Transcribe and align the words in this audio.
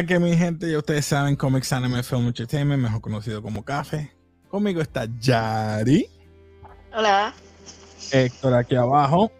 Que 0.00 0.18
mi 0.18 0.34
gente, 0.34 0.70
ya 0.70 0.78
ustedes 0.78 1.04
saben, 1.04 1.36
Comics 1.36 1.70
Anime 1.70 2.02
Film 2.02 2.26
Entertainment, 2.26 2.82
mejor 2.82 3.02
conocido 3.02 3.42
como 3.42 3.62
Café. 3.62 4.10
Conmigo 4.48 4.80
está 4.80 5.06
Yari. 5.20 6.08
Hola. 6.94 7.34
Héctor 8.10 8.54
aquí 8.54 8.74
abajo. 8.74 9.30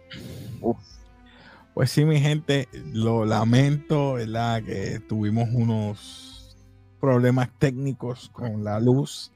Pues 1.73 1.89
sí, 1.89 2.05
mi 2.05 2.19
gente, 2.19 2.69
lo 2.93 3.25
lamento, 3.25 4.13
¿verdad? 4.13 4.61
Que 4.63 4.99
tuvimos 5.09 5.49
unos 5.51 6.55
problemas 7.01 7.49
técnicos 7.57 8.29
con 8.29 8.63
la 8.63 8.79
luz. 8.79 9.31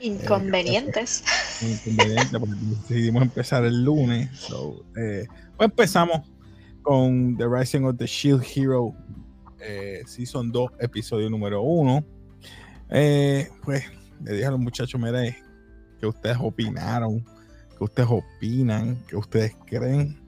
Inconvenientes. 0.00 1.22
Eh, 1.60 1.78
inconvenientes, 1.84 2.40
porque 2.40 2.54
decidimos 2.88 3.22
empezar 3.22 3.64
el 3.64 3.84
lunes. 3.84 4.30
Eh, 4.96 5.26
pues 5.56 5.68
empezamos 5.68 6.22
con 6.82 7.36
The 7.36 7.46
Rising 7.46 7.84
of 7.84 7.98
the 7.98 8.06
Shield 8.06 8.42
Hero 8.56 8.94
eh, 9.62 10.02
Season 10.06 10.50
2, 10.50 10.72
episodio 10.80 11.30
número 11.30 11.62
1. 11.62 12.04
Eh, 12.90 13.48
pues 13.62 13.84
le 14.22 14.32
dije 14.32 14.46
a 14.46 14.50
los 14.50 14.60
muchachos, 14.60 15.00
mire, 15.00 15.42
que 15.98 16.06
ustedes 16.06 16.36
opinaron, 16.40 17.24
que 17.76 17.84
ustedes 17.84 18.08
opinan, 18.10 18.96
que 19.06 19.16
ustedes 19.16 19.56
creen 19.66 20.20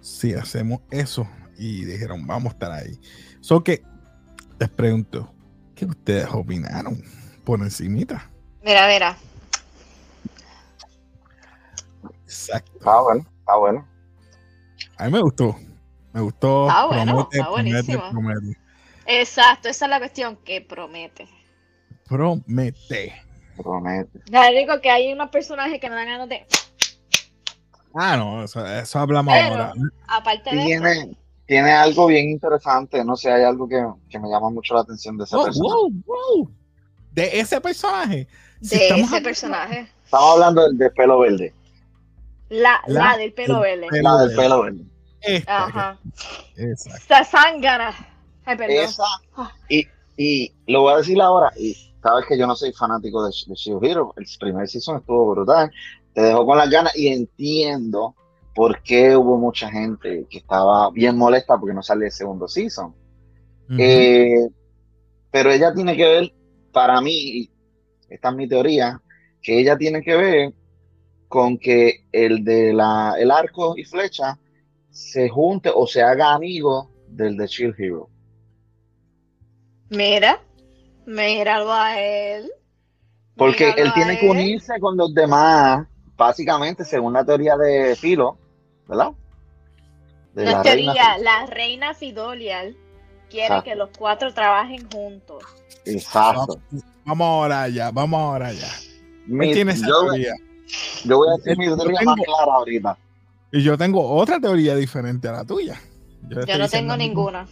si 0.00 0.34
hacemos 0.34 0.80
eso. 0.90 1.26
Y 1.56 1.84
dijeron, 1.84 2.26
vamos 2.26 2.50
a 2.50 2.54
estar 2.54 2.72
ahí. 2.72 2.98
So 3.40 3.62
que 3.62 3.82
les 4.58 4.68
pregunto, 4.68 5.32
¿qué 5.74 5.84
ustedes 5.84 6.26
opinaron 6.32 7.02
por 7.44 7.60
encimita? 7.60 8.30
Mira, 8.62 8.86
mira. 8.88 9.16
Exacto. 12.24 12.72
Está 12.74 13.00
bueno, 13.00 13.26
está 13.38 13.56
bueno. 13.56 13.88
A 14.96 15.04
mí 15.06 15.12
me 15.12 15.20
gustó. 15.20 15.56
Me 16.12 16.20
gustó. 16.20 16.68
Está 16.68 16.86
bueno, 16.86 17.28
está 17.30 17.50
buenísimo. 17.50 18.02
Exacto, 19.06 19.68
esa 19.68 19.84
es 19.86 19.90
la 19.90 19.98
cuestión 19.98 20.36
que 20.44 20.60
promete. 20.60 21.28
Promete. 22.08 23.14
Promete. 23.56 24.20
Ya 24.26 24.48
digo 24.50 24.80
que 24.80 24.90
hay 24.90 25.12
unos 25.12 25.30
personajes 25.30 25.80
que 25.80 25.88
no 25.88 25.94
dan 25.94 26.06
ganas 26.06 26.28
de. 26.28 26.46
Ah, 27.94 28.16
no, 28.16 28.42
eso, 28.44 28.64
eso 28.66 28.98
hablamos 28.98 29.32
ahora. 29.32 29.72
Aparte 30.08 30.54
de 30.54 30.64
tiene, 30.64 30.92
eso. 30.92 31.08
tiene 31.46 31.72
algo 31.72 32.06
bien 32.06 32.28
interesante, 32.30 33.04
no 33.04 33.14
sé, 33.16 33.30
hay 33.32 33.44
algo 33.44 33.68
que, 33.68 33.80
que 34.10 34.18
me 34.18 34.28
llama 34.28 34.50
mucho 34.50 34.74
la 34.74 34.80
atención 34.80 35.16
de 35.16 35.24
ese 35.24 35.36
Oh, 35.36 35.44
personaje. 35.44 35.74
wow, 35.74 35.90
wow. 36.04 36.50
De 37.12 37.38
ese 37.38 37.60
personaje. 37.60 38.26
Si 38.60 38.76
De 38.76 38.84
ese 38.86 38.92
hablando- 38.94 39.22
personaje. 39.22 39.88
Estamos 40.04 40.32
hablando 40.34 40.62
del 40.66 40.78
de 40.78 40.90
pelo 40.90 41.18
verde. 41.20 41.54
La, 42.48 42.80
la, 42.88 43.10
La 43.12 43.16
del 43.16 43.32
pelo 43.32 43.60
verde. 43.60 43.86
La 44.02 44.16
del 44.18 44.36
pelo 44.36 44.62
verde. 44.62 44.84
Esta, 45.20 45.64
Ajá. 45.64 45.98
Exacto. 46.56 46.98
Esa 46.98 47.24
zángana. 47.24 47.94
Ay, 48.44 48.56
perdón. 48.56 48.76
Esa. 48.76 49.04
Y, 49.68 49.86
y 50.16 50.52
lo 50.66 50.82
voy 50.82 50.94
a 50.94 50.96
decir 50.98 51.20
ahora, 51.20 51.52
y 51.56 51.74
sabes 52.02 52.26
que 52.26 52.38
yo 52.38 52.46
no 52.46 52.54
soy 52.54 52.72
fanático 52.72 53.24
de, 53.24 53.32
de 53.46 53.54
Shield 53.54 53.84
Hero. 53.84 54.14
El 54.16 54.26
primer 54.38 54.68
season 54.68 54.98
estuvo 54.98 55.30
brutal. 55.30 55.70
Te 56.12 56.22
dejó 56.22 56.46
con 56.46 56.58
las 56.58 56.70
ganas 56.70 56.96
y 56.96 57.08
entiendo 57.08 58.14
por 58.54 58.82
qué 58.82 59.16
hubo 59.16 59.36
mucha 59.36 59.70
gente 59.70 60.26
que 60.30 60.38
estaba 60.38 60.90
bien 60.90 61.16
molesta 61.16 61.58
porque 61.58 61.74
no 61.74 61.82
sale 61.82 62.06
el 62.06 62.12
segundo 62.12 62.46
season. 62.46 62.94
Eh, 63.78 64.48
pero 65.30 65.50
ella 65.50 65.74
tiene 65.74 65.96
que 65.96 66.04
ver, 66.04 66.32
para 66.72 67.00
mí, 67.00 67.50
esta 68.08 68.28
es 68.28 68.34
mi 68.36 68.46
teoría, 68.46 69.00
que 69.42 69.58
ella 69.58 69.76
tiene 69.76 70.02
que 70.02 70.14
ver 70.14 70.54
con 71.26 71.58
que 71.58 72.04
el 72.12 72.44
de 72.44 72.72
la, 72.72 73.16
el 73.18 73.30
arco 73.30 73.76
y 73.76 73.84
flecha 73.84 74.38
se 74.90 75.28
junte 75.28 75.70
o 75.74 75.86
se 75.86 76.02
haga 76.02 76.34
amigo 76.34 76.90
del 77.08 77.36
de 77.36 77.46
Shield 77.46 77.74
Hero. 77.76 78.08
Mira. 79.90 80.40
Míralo 81.06 81.72
a 81.72 82.00
él. 82.00 82.50
Porque 83.36 83.66
Míralo 83.66 83.82
él 83.84 83.92
tiene 83.94 84.18
que 84.18 84.28
unirse 84.30 84.78
con 84.80 84.96
los 84.96 85.12
demás, 85.14 85.86
básicamente, 86.16 86.84
según 86.84 87.12
la 87.12 87.24
teoría 87.24 87.56
de 87.56 87.94
Filo, 87.96 88.38
¿verdad? 88.88 89.10
De 90.34 90.44
No 90.44 90.50
es 90.50 90.56
la 90.56 90.62
teoría, 90.62 90.92
reina. 90.92 91.18
la 91.18 91.46
reina 91.46 91.94
Fidolial 91.94 92.76
quiere 93.28 93.46
Exacto. 93.46 93.64
que 93.64 93.74
los 93.76 93.90
cuatro 93.98 94.32
trabajen 94.32 94.88
juntos. 94.90 95.42
Exacto. 95.84 96.58
Vamos 97.04 97.26
ahora 97.26 97.62
allá, 97.62 97.90
vamos 97.90 98.18
ahora 98.20 98.46
allá. 98.48 98.68
Mi- 99.26 99.46
¿Quién 99.46 99.54
tiene 99.54 99.72
esa 99.72 99.86
yo, 99.88 100.00
teoría? 100.04 100.34
yo 101.04 101.16
voy 101.18 101.28
a 101.28 101.36
decir 101.36 101.58
mi 101.58 101.66
teoría 101.66 101.98
tengo- 101.98 102.16
más 102.16 102.24
clara 102.24 102.52
ahorita. 102.54 102.98
Y 103.52 103.62
yo 103.62 103.76
tengo 103.78 104.10
otra 104.10 104.40
teoría 104.40 104.74
diferente 104.74 105.28
a 105.28 105.32
la 105.32 105.44
tuya. 105.44 105.80
Yo 106.46 106.58
no 106.58 106.68
tengo 106.68 106.96
ninguna. 106.96 107.46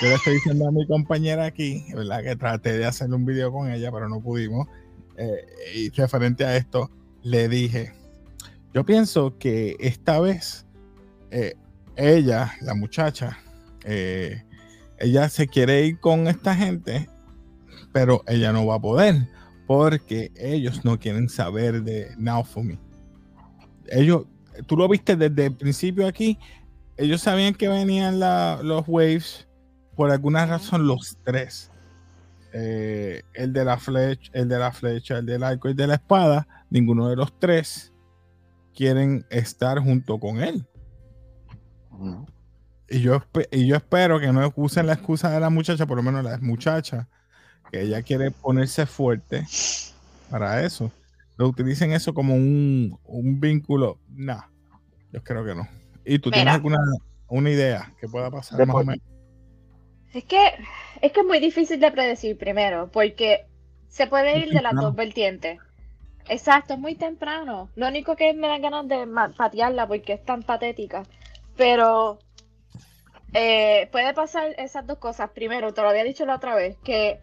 Yo 0.00 0.08
le 0.08 0.14
estoy 0.14 0.34
diciendo 0.34 0.68
a 0.68 0.72
mi 0.72 0.86
compañera 0.86 1.46
aquí, 1.46 1.84
¿verdad? 1.94 2.22
Que 2.22 2.36
traté 2.36 2.78
de 2.78 2.86
hacer 2.86 3.12
un 3.12 3.24
video 3.24 3.52
con 3.52 3.70
ella, 3.70 3.90
pero 3.90 4.08
no 4.08 4.20
pudimos. 4.20 4.68
Eh, 5.16 5.44
y 5.74 5.90
referente 5.90 6.44
a 6.44 6.56
esto, 6.56 6.90
le 7.22 7.48
dije, 7.48 7.92
yo 8.72 8.84
pienso 8.84 9.36
que 9.38 9.76
esta 9.80 10.20
vez 10.20 10.66
eh, 11.30 11.54
ella, 11.96 12.52
la 12.62 12.74
muchacha, 12.74 13.38
eh, 13.84 14.42
ella 14.98 15.28
se 15.28 15.46
quiere 15.48 15.84
ir 15.86 16.00
con 16.00 16.28
esta 16.28 16.54
gente, 16.54 17.08
pero 17.92 18.22
ella 18.26 18.52
no 18.52 18.66
va 18.66 18.76
a 18.76 18.80
poder, 18.80 19.28
porque 19.66 20.30
ellos 20.36 20.84
no 20.84 20.98
quieren 20.98 21.28
saber 21.28 21.82
de 21.82 22.08
Naofumi. 22.16 22.78
Ellos, 23.88 24.24
tú 24.66 24.76
lo 24.76 24.88
viste 24.88 25.16
desde 25.16 25.46
el 25.46 25.56
principio 25.56 26.06
aquí, 26.06 26.38
ellos 26.96 27.20
sabían 27.20 27.54
que 27.54 27.68
venían 27.68 28.20
los 28.20 28.84
waves, 28.86 29.46
por 29.96 30.10
alguna 30.10 30.46
razón 30.46 30.86
los 30.86 31.16
tres. 31.24 31.70
Eh, 32.54 33.22
el 33.32 33.52
de 33.52 33.64
la 33.64 33.78
flecha, 33.78 34.30
el 34.34 34.48
de 34.48 34.58
la 34.58 34.72
flecha, 34.72 35.18
el 35.18 35.26
del 35.26 35.42
arco 35.42 35.68
y 35.68 35.70
el 35.72 35.76
de 35.76 35.86
la 35.86 35.94
espada, 35.94 36.46
ninguno 36.70 37.08
de 37.08 37.16
los 37.16 37.38
tres 37.38 37.92
quieren 38.74 39.24
estar 39.30 39.78
junto 39.78 40.18
con 40.18 40.42
él. 40.42 40.66
Y 42.88 43.00
yo, 43.00 43.22
y 43.50 43.66
yo 43.66 43.76
espero 43.76 44.20
que 44.20 44.32
no 44.32 44.52
usen 44.56 44.86
la 44.86 44.94
excusa 44.94 45.30
de 45.30 45.40
la 45.40 45.50
muchacha, 45.50 45.86
por 45.86 45.96
lo 45.96 46.02
menos 46.02 46.24
la 46.24 46.36
muchacha, 46.38 47.08
que 47.70 47.82
ella 47.82 48.02
quiere 48.02 48.30
ponerse 48.30 48.84
fuerte 48.86 49.46
para 50.30 50.62
eso. 50.62 50.90
Lo 51.38 51.48
utilicen 51.48 51.92
eso 51.92 52.12
como 52.12 52.34
un, 52.34 52.98
un 53.04 53.40
vínculo. 53.40 53.98
No, 54.08 54.44
yo 55.12 55.22
creo 55.22 55.44
que 55.44 55.54
no. 55.54 55.66
¿Y 56.04 56.18
tú 56.18 56.30
tienes 56.30 56.52
alguna 56.54 56.78
una 57.28 57.50
idea 57.50 57.92
que 57.98 58.08
pueda 58.08 58.30
pasar? 58.30 58.58
Después- 58.58 58.86
más 58.86 58.96
o 58.96 59.00
menos? 59.00 59.11
Es 60.14 60.24
que, 60.24 60.54
es 61.00 61.12
que 61.12 61.20
es 61.20 61.26
muy 61.26 61.40
difícil 61.40 61.80
de 61.80 61.90
predecir 61.90 62.36
primero, 62.36 62.90
porque 62.92 63.46
se 63.88 64.06
puede 64.06 64.38
ir 64.38 64.50
de 64.50 64.62
las 64.62 64.74
dos 64.74 64.94
vertientes. 64.94 65.58
Exacto, 66.28 66.74
es 66.74 66.80
muy 66.80 66.94
temprano. 66.94 67.70
Lo 67.74 67.88
único 67.88 68.16
que 68.16 68.32
me 68.34 68.48
dan 68.48 68.62
ganas 68.62 68.88
de 68.88 69.06
patearla 69.36 69.86
porque 69.86 70.14
es 70.14 70.24
tan 70.24 70.42
patética. 70.42 71.02
Pero 71.56 72.18
eh, 73.34 73.88
puede 73.90 74.14
pasar 74.14 74.54
esas 74.58 74.86
dos 74.86 74.98
cosas. 74.98 75.30
Primero, 75.30 75.72
te 75.72 75.82
lo 75.82 75.88
había 75.88 76.04
dicho 76.04 76.26
la 76.26 76.36
otra 76.36 76.54
vez, 76.54 76.76
que 76.84 77.20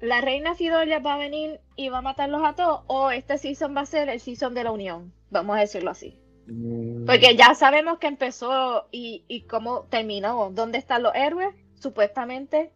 la 0.00 0.20
reina 0.20 0.54
Fidolia 0.54 0.98
va 0.98 1.14
a 1.14 1.18
venir 1.18 1.60
y 1.76 1.88
va 1.88 1.98
a 1.98 2.02
matarlos 2.02 2.42
a 2.44 2.54
todos, 2.54 2.82
o 2.86 3.10
este 3.10 3.38
season 3.38 3.76
va 3.76 3.82
a 3.82 3.86
ser 3.86 4.08
el 4.08 4.20
season 4.20 4.54
de 4.54 4.64
la 4.64 4.72
unión, 4.72 5.12
vamos 5.30 5.56
a 5.56 5.60
decirlo 5.60 5.90
así. 5.90 6.18
Mm, 6.46 7.06
Porque 7.06 7.36
ya 7.36 7.54
sabemos 7.54 7.98
que 7.98 8.06
empezó 8.06 8.86
y, 8.90 9.24
y 9.28 9.42
cómo 9.42 9.84
terminó. 9.84 10.50
¿Dónde 10.50 10.78
están 10.78 11.02
los 11.02 11.14
héroes? 11.14 11.54
Supuestamente 11.84 12.72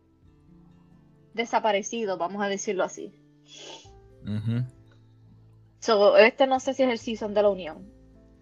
desaparecidos, 1.33 2.19
vamos 2.19 2.43
a 2.43 2.49
decirlo 2.49 2.85
así. 2.85 3.11
So, 5.81 6.19
este 6.19 6.47
no 6.47 6.61
sé 6.61 6.75
si 6.75 6.83
es 6.83 6.91
el 6.91 6.99
season 6.99 7.33
de 7.33 7.43
la 7.43 7.49
unión 7.49 7.91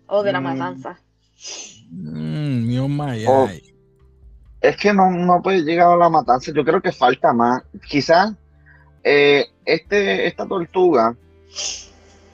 o 0.08 0.24
de 0.24 0.32
la 0.32 0.40
Mm. 0.40 0.42
matanza. 0.42 0.98
Mm, 1.88 2.66
mi 2.66 2.78
oh 2.78 2.88
my 2.88 3.24
Oh. 3.28 3.48
Es 4.60 4.76
que 4.76 4.92
no, 4.92 5.08
no 5.08 5.40
puede 5.40 5.62
llegar 5.62 5.88
a 5.92 5.96
la 5.96 6.08
matanza. 6.08 6.50
Yo 6.52 6.64
creo 6.64 6.82
que 6.82 6.90
falta 6.90 7.32
más. 7.32 7.62
Quizás 7.88 8.32
eh, 9.04 9.46
este, 9.64 10.26
esta 10.26 10.48
tortuga 10.48 11.14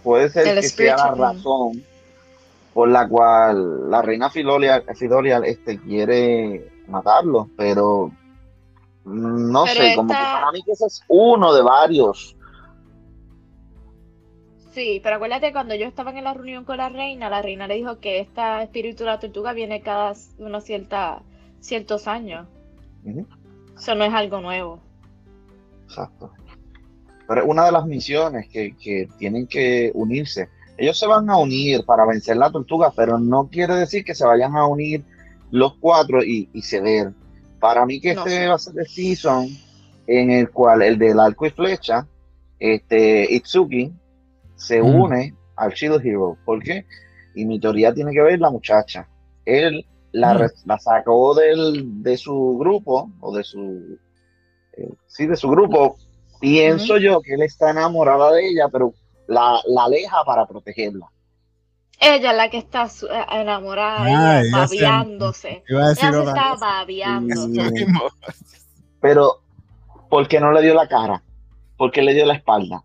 puede 0.03 0.31
ser 0.31 0.47
El 0.49 0.61
que 0.63 0.69
sea 0.71 0.97
la 0.97 1.15
razón 1.15 1.85
por 2.73 2.89
la 2.89 3.07
cual 3.07 3.91
la 3.91 4.01
reina 4.01 4.31
Fidolia, 4.31 4.83
Fidolia 4.95 5.37
este, 5.45 5.79
quiere 5.79 6.73
matarlo, 6.89 7.51
pero 7.59 8.11
no 9.53 9.65
Pero 9.65 9.81
sé, 9.81 9.95
como 9.95 10.09
que 10.09 10.15
para 10.15 10.51
mí 10.53 10.63
que 10.63 10.73
ese 10.73 10.87
es 10.87 11.03
uno 11.09 11.53
de 11.53 11.63
varios. 11.63 12.37
Sí, 14.73 15.01
pero 15.03 15.17
acuérdate 15.17 15.53
cuando 15.53 15.75
yo 15.75 15.87
estaba 15.87 16.11
en 16.13 16.25
la 16.25 16.33
reunión 16.33 16.65
con 16.65 16.79
la 16.79 16.89
reina, 16.89 17.29
la 17.29 17.43
reina 17.43 17.67
le 17.67 17.75
dijo 17.75 18.01
que 18.01 18.21
esta 18.21 18.63
espíritu 18.63 19.05
de 19.05 19.11
la 19.11 19.21
tortuga 19.21 19.53
viene 19.53 19.83
cada 19.83 20.15
unos 20.39 20.65
cierta, 20.65 21.23
ciertos 21.61 22.09
años. 22.09 22.49
Eso 23.77 23.95
no 23.95 24.05
es 24.05 24.15
algo 24.15 24.41
nuevo. 24.41 24.81
Exacto. 25.85 26.33
Pero 27.29 27.43
es 27.43 27.47
una 27.47 27.67
de 27.67 27.73
las 27.73 27.85
misiones 27.85 28.49
que, 28.49 28.75
que 28.77 29.09
tienen 29.19 29.47
que 29.47 29.91
unirse. 29.95 30.49
Ellos 30.79 30.99
se 30.99 31.07
van 31.07 31.29
a 31.29 31.37
unir 31.37 31.85
para 31.85 32.07
vencer 32.07 32.39
la 32.39 32.51
tortuga, 32.51 32.93
pero 32.97 33.19
no 33.19 33.49
quiere 33.49 33.75
decir 33.75 34.05
que 34.05 34.15
se 34.15 34.25
vayan 34.25 34.57
a 34.57 34.67
unir 34.67 35.05
los 35.51 35.75
cuatro 35.75 36.25
y, 36.25 36.49
y 36.55 36.63
ceder. 36.63 37.13
Para 37.63 37.87
mí 37.87 38.01
que 38.01 38.13
No 38.13 38.27
este 38.27 38.49
va 38.49 38.57
a 38.57 38.59
ser 38.59 38.75
el 38.77 38.87
season 38.89 39.49
en 40.09 40.33
el 40.33 40.51
cual 40.51 40.83
el 40.83 40.99
del 40.99 41.21
arco 41.21 41.47
y 41.47 41.51
flecha, 41.51 42.05
este 42.59 43.25
Itsuki, 43.33 43.93
se 44.57 44.83
Mm. 44.83 44.95
une 45.01 45.35
al 45.55 45.71
Shield 45.73 46.05
Hero. 46.05 46.37
¿Por 46.45 46.61
qué? 46.61 46.85
Y 47.37 47.45
mi 47.45 47.61
teoría 47.61 47.95
tiene 47.95 48.13
que 48.13 48.21
ver 48.21 48.41
la 48.41 48.51
muchacha. 48.51 49.09
Él 49.45 49.87
la, 50.11 50.35
Mm. 50.35 50.51
la 50.67 50.79
sacó 50.81 51.35
del, 51.37 52.03
de 52.03 52.17
su 52.17 52.59
grupo, 52.59 53.09
o 53.21 53.35
de 53.37 53.45
su, 53.45 53.97
eh, 54.77 54.91
sí, 55.07 55.27
de 55.27 55.37
su 55.37 55.49
grupo. 55.49 55.97
Pienso 56.41 56.97
yo 56.99 57.21
que 57.21 57.35
él 57.35 57.43
está 57.43 57.71
enamorado 57.71 58.33
de 58.33 58.49
ella, 58.49 58.69
pero 58.73 58.93
la, 59.29 59.61
la 59.67 59.85
aleja 59.85 60.25
para 60.27 60.47
protegerla. 60.47 61.07
Ella 62.03 62.31
es 62.33 62.37
la 62.37 62.51
que 62.51 62.59
está 62.59 62.85
eh, 62.87 63.25
enamorada, 63.41 63.99
Ah, 64.01 64.41
ella 64.41 64.67
se- 64.69 64.77
Ella 64.77 65.89
está 65.93 67.71
mismo. 67.71 68.01
Pero, 69.01 69.41
¿por 70.11 70.29
qué 70.29 70.41
no 70.41 70.53
le 70.53 70.63
dio 70.63 70.75
la 70.75 70.89
cara? 70.89 71.23
¿Por 71.77 71.91
qué 71.91 72.03
le 72.03 72.15
dio 72.15 72.27
la 72.27 72.35
espalda? 72.35 72.83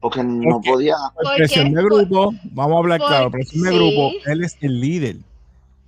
Porque 0.00 0.22
no 0.22 0.54
Porque- 0.54 0.70
podía. 0.70 0.94
Por 1.14 1.24
Porque- 1.24 1.38
presión 1.38 1.72
de 1.72 1.82
grupo, 1.82 2.32
vamos 2.52 2.74
a 2.76 2.78
hablar 2.78 2.98
por- 3.00 3.08
claro, 3.08 3.30
presión 3.30 3.62
de 3.64 3.70
sí. 3.70 3.76
grupo, 3.76 4.10
él 4.26 4.44
es 4.44 4.56
el 4.60 4.80
líder. 4.80 5.16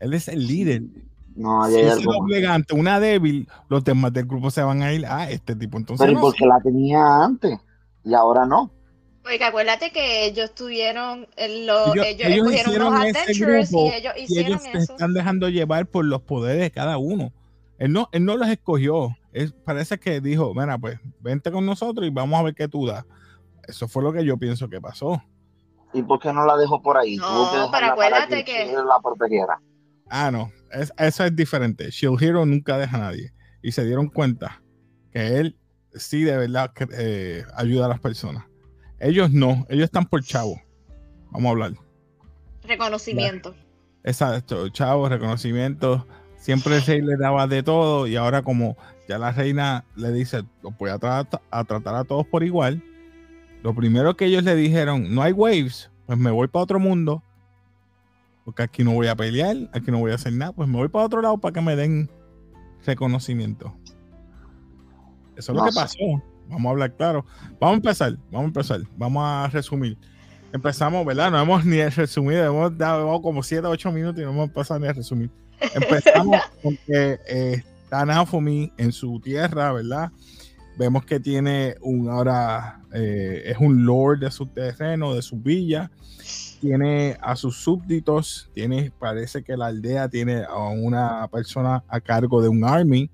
Él 0.01 0.15
es 0.15 0.29
el 0.29 0.47
líder. 0.47 0.83
No, 1.37 1.67
Si 1.69 1.75
hay 1.75 1.81
él 1.83 1.87
se 1.87 1.93
algo 1.93 2.11
más. 2.13 2.19
doblega 2.21 2.55
ante 2.55 2.75
una 2.75 2.99
débil, 3.01 3.49
los 3.69 3.85
demás 3.85 4.13
del 4.13 4.27
grupo 4.27 4.51
se 4.51 4.63
van 4.63 4.83
a 4.83 4.93
ir 4.93 5.07
a 5.07 5.31
este 5.31 5.55
tipo. 5.55 5.77
Entonces, 5.79 6.01
Pero 6.05 6.13
¿y 6.13 6.15
no 6.17 6.21
por 6.21 6.33
sé. 6.33 6.39
qué 6.39 6.47
la 6.47 6.61
tenía 6.61 7.25
antes? 7.25 7.59
Y 8.05 8.15
ahora 8.15 8.45
no. 8.47 8.71
Porque 9.29 9.45
acuérdate 9.45 9.91
que 9.93 10.25
ellos 10.25 10.55
tuvieron 10.55 11.29
en 11.37 11.67
los, 11.67 11.95
ellos, 11.95 12.07
ellos, 12.07 12.29
ellos 12.29 12.53
hicieron 12.55 12.87
unos 12.89 13.05
ese 13.05 13.19
adventures 13.21 13.71
grupo 13.71 13.87
y 13.87 13.95
ellos 13.95 14.13
y 14.17 14.23
hicieron 14.23 14.47
ellos 14.53 14.63
se 14.63 14.79
eso. 14.79 14.93
están 14.95 15.13
dejando 15.13 15.49
llevar 15.51 15.85
por 15.87 16.07
los 16.07 16.23
poderes 16.23 16.63
de 16.63 16.71
cada 16.71 16.97
uno. 16.97 17.33
Él 17.77 17.93
no, 17.93 18.09
él 18.13 18.25
no 18.25 18.37
los 18.39 18.49
escogió. 18.49 19.15
Es, 19.33 19.53
parece 19.53 19.99
que 19.99 20.23
dijo, 20.23 20.55
mira, 20.55 20.79
pues 20.79 20.99
vente 21.21 21.53
con 21.53 21.67
nosotros 21.67 22.07
y 22.07 22.11
vamos 22.11 22.41
a 22.41 22.43
ver 22.43 22.55
qué 22.55 22.69
tú 22.69 22.87
das. 22.87 23.05
Eso 23.67 23.87
fue 23.87 24.03
lo 24.03 24.15
que 24.15 24.25
yo 24.25 24.39
pienso 24.39 24.67
que 24.71 24.81
pasó. 24.81 25.23
¿Y 25.93 26.03
por 26.03 26.19
qué 26.21 26.33
no 26.33 26.47
la 26.47 26.57
dejó 26.57 26.81
por 26.81 26.97
ahí? 26.97 27.17
No, 27.17 27.51
que 27.53 27.59
pero 27.71 27.87
acuérdate 27.93 28.45
que- 28.47 28.73
la 28.73 28.99
protegiera. 29.03 29.61
Ah, 30.09 30.31
no, 30.31 30.51
es- 30.73 30.93
eso 30.97 31.25
es 31.27 31.37
diferente. 31.37 31.91
Shield 31.91 32.23
Hero 32.23 32.47
nunca 32.47 32.79
deja 32.79 32.97
a 32.97 33.01
nadie. 33.01 33.33
Y 33.61 33.73
se 33.73 33.85
dieron 33.85 34.09
cuenta 34.09 34.63
que 35.13 35.39
él 35.39 35.59
sí 35.95 36.23
de 36.25 36.37
verdad 36.37 36.73
eh, 36.93 37.45
ayuda 37.55 37.85
a 37.85 37.89
las 37.91 38.01
personas. 38.01 38.45
Ellos 39.01 39.31
no, 39.31 39.67
ellos 39.69 39.85
están 39.85 40.07
por 40.07 40.23
chavo. 40.23 40.61
Vamos 41.31 41.47
a 41.47 41.51
hablar. 41.51 41.73
Reconocimiento. 42.65 43.55
Exacto, 44.05 44.69
chavo, 44.71 45.09
reconocimiento. 45.09 46.07
Siempre 46.37 46.77
el 46.77 46.83
rey 46.87 47.01
le 47.03 47.17
daba 47.17 47.47
de 47.47 47.63
todo 47.63 48.07
y 48.07 48.17
ahora 48.17 48.43
como 48.43 48.77
ya 49.09 49.19
la 49.19 49.33
reina 49.33 49.85
le 49.97 50.13
dice, 50.13 50.45
los 50.63 50.77
voy 50.79 50.91
a, 50.91 50.99
tra- 50.99 51.41
a 51.51 51.65
tratar 51.65 51.95
a 51.95 52.05
todos 52.05 52.27
por 52.27 52.43
igual. 52.45 52.83
Lo 53.63 53.75
primero 53.75 54.17
que 54.17 54.27
ellos 54.27 54.45
le 54.45 54.55
dijeron, 54.55 55.15
no 55.15 55.23
hay 55.23 55.33
waves, 55.33 55.91
pues 56.07 56.19
me 56.19 56.31
voy 56.31 56.47
para 56.49 56.63
otro 56.63 56.79
mundo. 56.79 57.23
Porque 58.45 58.63
aquí 58.63 58.85
no 58.85 58.93
voy 58.93 59.09
a 59.09 59.17
pelear, 59.17 59.57
aquí 59.73 59.91
no 59.91 59.99
voy 59.99 60.13
a 60.13 60.15
hacer 60.15 60.33
nada, 60.33 60.53
pues 60.53 60.69
me 60.69 60.77
voy 60.77 60.89
para 60.89 61.05
otro 61.05 61.21
lado 61.21 61.37
para 61.39 61.53
que 61.53 61.61
me 61.61 61.77
den 61.77 62.09
reconocimiento. 62.87 63.75
Eso 65.37 65.53
es 65.53 65.59
lo 65.59 65.65
que 65.65 65.73
sé. 65.73 65.81
pasó. 65.81 65.97
Vamos 66.49 66.67
a 66.67 66.71
hablar 66.71 66.95
claro. 66.95 67.25
Vamos 67.61 67.75
a 67.75 67.77
empezar, 67.77 68.13
vamos 68.31 68.43
a 68.43 68.47
empezar, 68.47 68.81
vamos 68.97 69.23
a 69.25 69.49
resumir. 69.53 69.97
Empezamos, 70.53 71.05
¿verdad? 71.05 71.31
No 71.31 71.41
hemos 71.41 71.65
ni 71.67 71.83
resumido, 71.83 72.45
hemos 72.45 72.77
dado 72.77 73.21
como 73.23 73.43
7 73.43 73.67
o 73.67 73.71
8 73.71 73.93
minutos 73.93 74.21
y 74.21 74.25
no 74.25 74.31
hemos 74.31 74.51
pasado 74.51 74.81
ni 74.81 74.87
a 74.87 74.93
resumir. 74.93 75.31
Empezamos 75.75 76.41
con 76.63 76.77
que 76.87 77.19
eh, 77.29 77.63
en 78.77 78.93
su 78.93 79.21
tierra, 79.21 79.73
¿verdad? 79.73 80.11
Vemos 80.79 81.05
que 81.05 81.19
tiene 81.19 81.75
un 81.81 82.09
ahora 82.09 82.81
eh, 82.93 83.43
es 83.47 83.59
un 83.59 83.85
lord 83.85 84.21
de 84.21 84.31
su 84.31 84.47
terreno, 84.47 85.15
de 85.15 85.23
su 85.23 85.37
villa. 85.37 85.91
Tiene 86.61 87.17
a 87.21 87.37
sus 87.37 87.57
súbditos, 87.57 88.51
tiene, 88.53 88.93
parece 88.99 89.43
que 89.43 89.57
la 89.57 89.67
aldea 89.67 90.09
tiene 90.09 90.45
a 90.45 90.57
una 90.69 91.27
persona 91.29 91.85
a 91.89 92.01
cargo 92.01 92.43
de 92.43 92.49
un 92.49 92.65
army, 92.65 93.11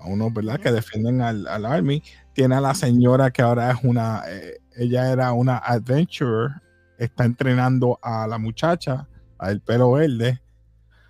a 0.00 0.08
unos, 0.08 0.32
¿verdad? 0.32 0.60
Que 0.60 0.72
defienden 0.72 1.20
al, 1.20 1.46
al 1.46 1.66
army. 1.66 2.02
Tiene 2.34 2.56
a 2.56 2.60
la 2.60 2.74
señora 2.74 3.30
que 3.30 3.42
ahora 3.42 3.70
es 3.70 3.78
una, 3.84 4.22
eh, 4.28 4.58
ella 4.76 5.12
era 5.12 5.32
una 5.32 5.58
adventurer, 5.58 6.50
está 6.98 7.24
entrenando 7.24 7.98
a 8.02 8.26
la 8.26 8.38
muchacha, 8.38 9.06
al 9.38 9.60
pelo 9.60 9.92
verde, 9.92 10.40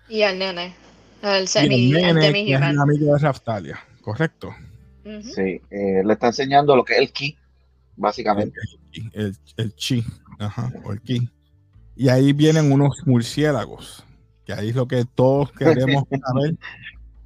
Y 0.07 0.21
al 0.21 0.37
nene. 0.37 0.75
El 1.23 1.31
y 1.31 1.37
el 1.37 1.47
semi, 1.47 1.93
el 1.95 2.15
nene, 2.15 2.31
que 2.31 2.53
es 2.53 2.61
el 2.61 2.79
amigo 2.79 3.13
de 3.13 3.19
Raftalia, 3.19 3.79
correcto. 4.01 4.53
Sí, 5.23 5.61
eh, 5.69 6.01
le 6.03 6.13
está 6.13 6.27
enseñando 6.27 6.75
lo 6.75 6.83
que 6.83 6.93
es 6.93 6.99
el 6.99 7.11
ki, 7.11 7.37
básicamente. 7.95 8.59
El, 9.13 9.35
el 9.57 9.75
chi, 9.75 10.03
ajá, 10.39 10.71
o 10.83 10.93
el 10.93 11.01
ki. 11.01 11.27
Y 11.95 12.09
ahí 12.09 12.33
vienen 12.33 12.71
unos 12.71 13.05
murciélagos, 13.07 14.05
que 14.45 14.53
ahí 14.53 14.69
es 14.69 14.75
lo 14.75 14.87
que 14.87 15.05
todos 15.05 15.51
queremos 15.51 16.03
saber. 16.27 16.55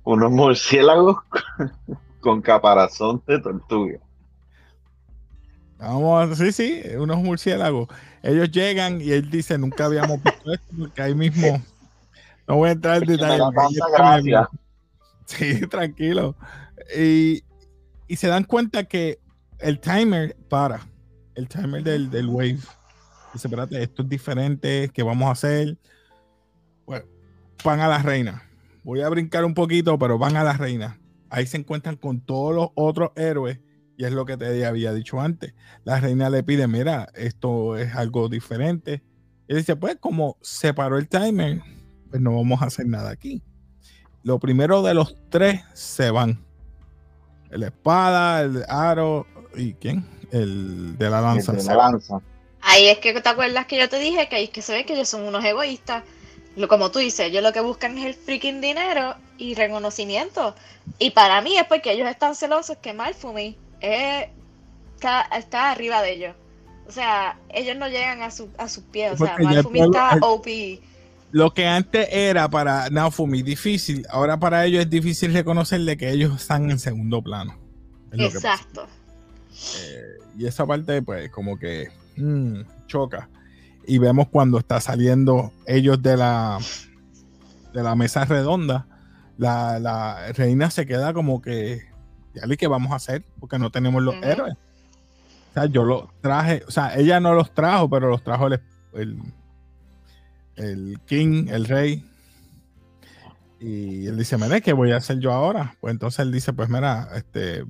Unos 0.03 0.31
murciélagos 0.31 1.17
con 2.19 2.41
caparazón 2.41 3.21
de 3.27 3.39
tortuga. 3.39 3.99
Vamos, 5.77 6.37
sí, 6.37 6.51
sí, 6.51 6.81
unos 6.97 7.17
murciélagos. 7.19 7.87
Ellos 8.21 8.51
llegan 8.51 9.01
y 9.01 9.11
él 9.11 9.29
dice, 9.29 9.57
nunca 9.57 9.85
habíamos 9.85 10.21
visto 10.21 10.53
esto, 10.53 10.73
porque 10.77 11.01
ahí 11.01 11.15
mismo, 11.15 11.61
no 12.47 12.55
voy 12.57 12.69
a 12.69 12.73
entrar 12.73 13.01
en 13.01 13.07
detalle. 13.07 14.35
Sí, 15.25 15.65
tranquilo. 15.67 16.35
Y, 16.97 17.43
y 18.07 18.15
se 18.17 18.27
dan 18.27 18.43
cuenta 18.43 18.83
que 18.83 19.19
el 19.59 19.79
timer 19.79 20.35
para, 20.49 20.81
el 21.35 21.47
timer 21.47 21.83
del, 21.83 22.09
del 22.09 22.27
wave. 22.27 22.59
Dice, 23.33 23.47
espérate, 23.47 23.81
esto 23.81 24.01
es 24.01 24.09
diferente, 24.09 24.89
¿qué 24.93 25.01
vamos 25.01 25.29
a 25.29 25.31
hacer? 25.31 25.77
Bueno, 26.85 27.05
van 27.63 27.79
a 27.79 27.87
la 27.87 27.99
reina. 27.99 28.43
Voy 28.83 29.01
a 29.01 29.09
brincar 29.09 29.45
un 29.45 29.53
poquito, 29.53 29.97
pero 29.97 30.17
van 30.17 30.35
a 30.35 30.43
la 30.43 30.53
reina. 30.53 30.98
Ahí 31.29 31.45
se 31.45 31.57
encuentran 31.57 31.95
con 31.95 32.21
todos 32.21 32.55
los 32.55 32.69
otros 32.75 33.11
héroes 33.15 33.59
y 33.97 34.05
es 34.05 34.13
lo 34.13 34.25
que 34.25 34.37
te 34.37 34.65
había 34.65 34.93
dicho 34.93 35.19
antes. 35.19 35.53
La 35.83 35.99
reina 35.99 36.29
le 36.29 36.41
pide, 36.41 36.67
mira, 36.67 37.09
esto 37.15 37.77
es 37.77 37.93
algo 37.95 38.29
diferente. 38.29 39.03
Y 39.47 39.55
dice, 39.55 39.75
pues 39.75 39.97
como 39.99 40.37
se 40.41 40.73
paró 40.73 40.97
el 40.97 41.09
timer, 41.09 41.61
pues 42.09 42.21
no 42.21 42.35
vamos 42.35 42.61
a 42.61 42.65
hacer 42.65 42.87
nada 42.87 43.09
aquí. 43.09 43.43
Lo 44.23 44.39
primero 44.39 44.81
de 44.83 44.93
los 44.93 45.15
tres 45.29 45.61
se 45.73 46.11
van. 46.11 46.45
El 47.51 47.63
espada, 47.63 48.41
el 48.41 48.63
aro 48.69 49.25
y 49.55 49.73
¿quién? 49.73 50.05
El 50.31 50.97
de 50.97 51.09
la 51.09 51.21
lanza. 51.21 51.51
De 51.51 51.61
se 51.61 51.67
la 51.67 51.89
lanza. 51.89 52.21
Ahí 52.61 52.87
es 52.87 52.99
que 52.99 53.19
te 53.19 53.29
acuerdas 53.29 53.65
que 53.65 53.77
yo 53.77 53.89
te 53.89 53.99
dije 53.99 54.29
que 54.29 54.35
ahí 54.35 54.43
es 54.45 54.49
que 54.49 54.61
se 54.61 54.73
ve 54.73 54.85
que 54.85 54.93
ellos 54.93 55.09
son 55.09 55.23
unos 55.23 55.43
egoístas. 55.43 56.03
Lo, 56.55 56.67
como 56.67 56.91
tú 56.91 56.99
dices, 56.99 57.27
ellos 57.27 57.43
lo 57.43 57.53
que 57.53 57.61
buscan 57.61 57.97
es 57.97 58.05
el 58.05 58.13
freaking 58.13 58.59
dinero 58.61 59.15
y 59.37 59.55
reconocimiento. 59.55 60.55
Y 60.97 61.11
para 61.11 61.41
mí 61.41 61.57
es 61.57 61.65
porque 61.65 61.91
ellos 61.93 62.09
están 62.09 62.35
celosos 62.35 62.77
que 62.77 62.93
Malfumi 62.93 63.57
es- 63.79 64.27
está, 64.95 65.21
está 65.37 65.71
arriba 65.71 66.01
de 66.01 66.13
ellos. 66.13 66.35
O 66.87 66.91
sea, 66.91 67.37
ellos 67.49 67.77
no 67.77 67.87
llegan 67.87 68.23
a, 68.23 68.31
su, 68.31 68.49
a 68.57 68.67
sus 68.67 68.83
pies. 68.85 69.13
O 69.13 69.17
sea, 69.17 69.35
Malfumi 69.55 69.79
está 69.95 70.17
OP. 70.21 70.47
Lo 71.31 71.53
que 71.53 71.67
antes 71.67 72.07
era 72.11 72.49
para 72.49 72.89
Naofumi 72.89 73.43
difícil, 73.43 74.05
ahora 74.09 74.39
para 74.39 74.65
ellos 74.65 74.81
es 74.81 74.89
difícil 74.89 75.31
reconocerle 75.31 75.95
que 75.95 76.09
ellos 76.09 76.41
están 76.41 76.71
en 76.71 76.79
segundo 76.79 77.21
plano. 77.21 77.55
Exacto. 78.11 78.87
Eh, 79.77 80.17
y 80.39 80.47
esa 80.47 80.65
parte, 80.65 81.01
pues, 81.03 81.29
como 81.29 81.59
que 81.59 81.89
mm, 82.17 82.61
choca. 82.87 83.29
Y 83.89 83.97
vemos 83.97 84.27
cuando 84.29 84.59
está 84.59 84.79
saliendo 84.79 85.51
ellos 85.65 85.99
de 86.03 86.15
la 86.15 86.59
de 87.73 87.81
la 87.81 87.95
mesa 87.95 88.23
redonda, 88.23 88.85
la, 89.39 89.79
la 89.79 90.31
reina 90.33 90.69
se 90.69 90.85
queda 90.85 91.11
como 91.11 91.41
que, 91.41 91.81
ya 92.35 92.43
¿qué 92.55 92.67
vamos 92.67 92.91
a 92.91 92.97
hacer? 92.97 93.23
Porque 93.39 93.57
no 93.57 93.71
tenemos 93.71 94.03
los 94.03 94.13
héroes. 94.23 94.53
O 94.53 95.53
sea, 95.55 95.65
yo 95.65 95.83
los 95.83 96.07
traje, 96.21 96.61
o 96.67 96.71
sea, 96.71 96.95
ella 96.95 97.19
no 97.19 97.33
los 97.33 97.51
trajo, 97.51 97.89
pero 97.89 98.09
los 98.09 98.23
trajo 98.23 98.45
el, 98.45 98.61
el, 98.93 99.17
el 100.55 100.99
king, 101.07 101.47
el 101.49 101.65
rey. 101.65 102.05
Y 103.59 104.05
él 104.05 104.19
dice, 104.19 104.37
mira, 104.37 104.61
¿qué 104.61 104.73
voy 104.73 104.91
a 104.91 104.97
hacer 104.97 105.17
yo 105.17 105.33
ahora? 105.33 105.75
Pues 105.81 105.93
entonces 105.93 106.19
él 106.19 106.31
dice, 106.31 106.53
pues 106.53 106.69
mira, 106.69 107.09
este, 107.15 107.65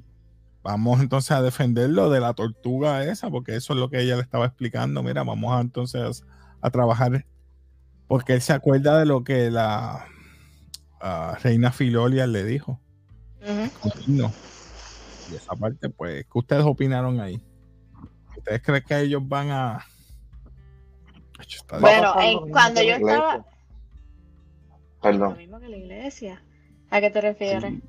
vamos 0.70 1.00
entonces 1.00 1.32
a 1.32 1.42
defenderlo 1.42 2.12
de 2.12 2.20
la 2.20 2.36
tortuga 2.36 3.04
esa, 3.04 3.32
porque 3.32 3.56
eso 3.56 3.74
es 3.74 3.80
lo 3.80 3.90
que 3.90 4.02
ella 4.02 4.16
le 4.18 4.22
estaba 4.22 4.46
explicando. 4.46 5.02
Mira, 5.02 5.24
vamos 5.24 5.52
a 5.52 5.62
entonces 5.62 6.24
a 6.62 6.70
trabajar, 6.70 7.26
porque 8.08 8.34
él 8.34 8.42
se 8.42 8.54
acuerda 8.54 9.00
de 9.00 9.08
lo 9.08 9.24
que 9.24 9.50
la 9.50 10.06
ah, 11.02 11.38
reina 11.42 11.72
Filolia 11.72 12.28
le 12.28 12.44
dijo. 12.44 12.80
No. 14.06 14.32
Y 15.32 15.36
esa 15.36 15.56
parte, 15.56 15.90
pues, 15.90 16.26
¿qué 16.26 16.38
ustedes 16.38 16.64
opinaron 16.66 17.20
ahí? 17.20 17.42
¿Ustedes 18.38 18.62
creen 18.62 18.84
que 18.88 19.00
ellos 19.00 19.28
van 19.28 19.50
a... 19.50 19.86
Bueno, 21.80 22.14
en- 22.22 22.34
lo 22.34 22.42
mismo 22.42 22.52
cuando 22.52 22.84
yo 22.84 22.92
estaba- 22.96 23.38
Lo 23.38 23.46
Perdón. 25.02 25.38
mismo 25.38 25.60
que 25.60 25.70
la 25.70 25.78
iglesia. 25.78 26.44
¿A 26.92 27.02
qué 27.02 27.10
te 27.10 27.22
refieres? 27.22 27.74
Sí. 27.74 27.84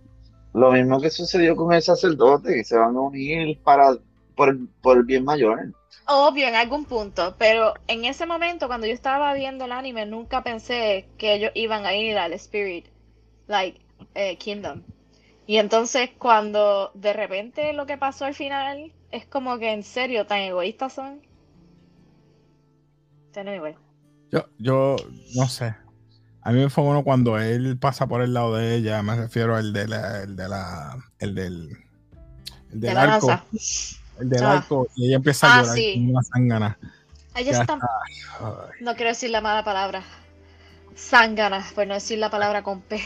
Lo 0.53 0.73
mismo 0.73 1.01
que 1.01 1.11
sucedió 1.11 1.55
con 1.55 1.73
el 1.73 1.83
sacerdote, 1.83 2.55
que 2.55 2.65
se 2.65 2.77
van 2.77 2.97
a 2.97 3.01
unir 3.01 3.59
para 3.63 3.97
por, 4.35 4.57
por 4.81 4.99
el 4.99 5.05
bien 5.05 5.25
mayor. 5.25 5.73
Obvio, 6.07 6.49
en 6.49 6.57
algún 6.57 6.87
punto, 6.87 7.37
pero 7.39 7.75
en 7.87 8.05
ese 8.05 8.27
momento, 8.27 8.67
cuando 8.67 8.87
yo 8.87 8.93
estaba 8.93 9.33
viendo 9.35 9.67
el 9.67 9.73
anime, 9.73 10.07
nunca 10.07 10.43
pensé 10.43 11.07
que 11.19 11.35
ellos 11.35 11.53
iban 11.55 11.87
a 11.87 11.95
ir 11.95 12.19
al 12.19 12.33
Spirit, 12.33 12.87
like, 13.47 13.81
eh, 14.15 14.37
Kingdom. 14.37 14.83
Y 15.47 15.59
entonces, 15.59 16.11
cuando 16.19 16.91
de 16.95 17.13
repente 17.13 17.73
lo 17.73 17.87
que 17.87 17.97
pasó 17.97 18.25
al 18.25 18.35
final, 18.35 18.93
es 19.11 19.27
como 19.27 19.59
que 19.59 19.73
en 19.73 19.83
serio, 19.83 20.27
tan 20.27 20.39
egoístas 20.39 20.95
son. 20.95 21.21
Anyway. 23.37 23.77
Yo, 24.33 24.47
yo 24.59 24.97
no 25.37 25.49
sé. 25.49 25.75
A 26.43 26.53
mí 26.53 26.59
me 26.61 26.71
fue 26.71 26.85
bueno 26.85 27.05
cuando 27.05 27.39
él 27.39 27.77
pasa 27.79 28.07
por 28.07 28.23
el 28.23 28.33
lado 28.33 28.55
de 28.57 28.75
ella, 28.75 29.03
me 29.03 29.15
refiero 29.15 29.57
al 29.57 29.73
de 29.73 29.87
la, 29.89 30.23
el 30.23 30.37
de 30.37 30.49
la, 30.49 30.97
el 31.19 31.35
del, 31.35 31.77
el 32.73 32.81
del 32.81 32.95
De 32.95 32.99
arco, 32.99 33.43
el 34.21 34.29
del 34.31 34.43
Ah. 34.45 34.53
arco, 34.53 34.89
y 34.97 35.07
ella 35.09 35.17
empieza 35.17 35.47
a 35.47 35.59
Ah, 35.59 35.61
llorar 35.63 35.77
sí. 35.77 35.93
como 35.95 36.11
una 36.11 36.79
Ya 37.35 37.41
están. 37.41 37.79
está. 37.79 37.89
No 38.81 38.95
quiero 38.95 39.11
decir 39.11 39.31
la 39.31 39.41
mala 39.41 39.65
palabra. 39.65 40.03
Zángana, 40.97 41.65
por 41.75 41.87
no 41.87 41.95
decir 41.95 42.19
la 42.19 42.31
palabra 42.31 42.63
con 42.63 42.81
P. 42.83 43.01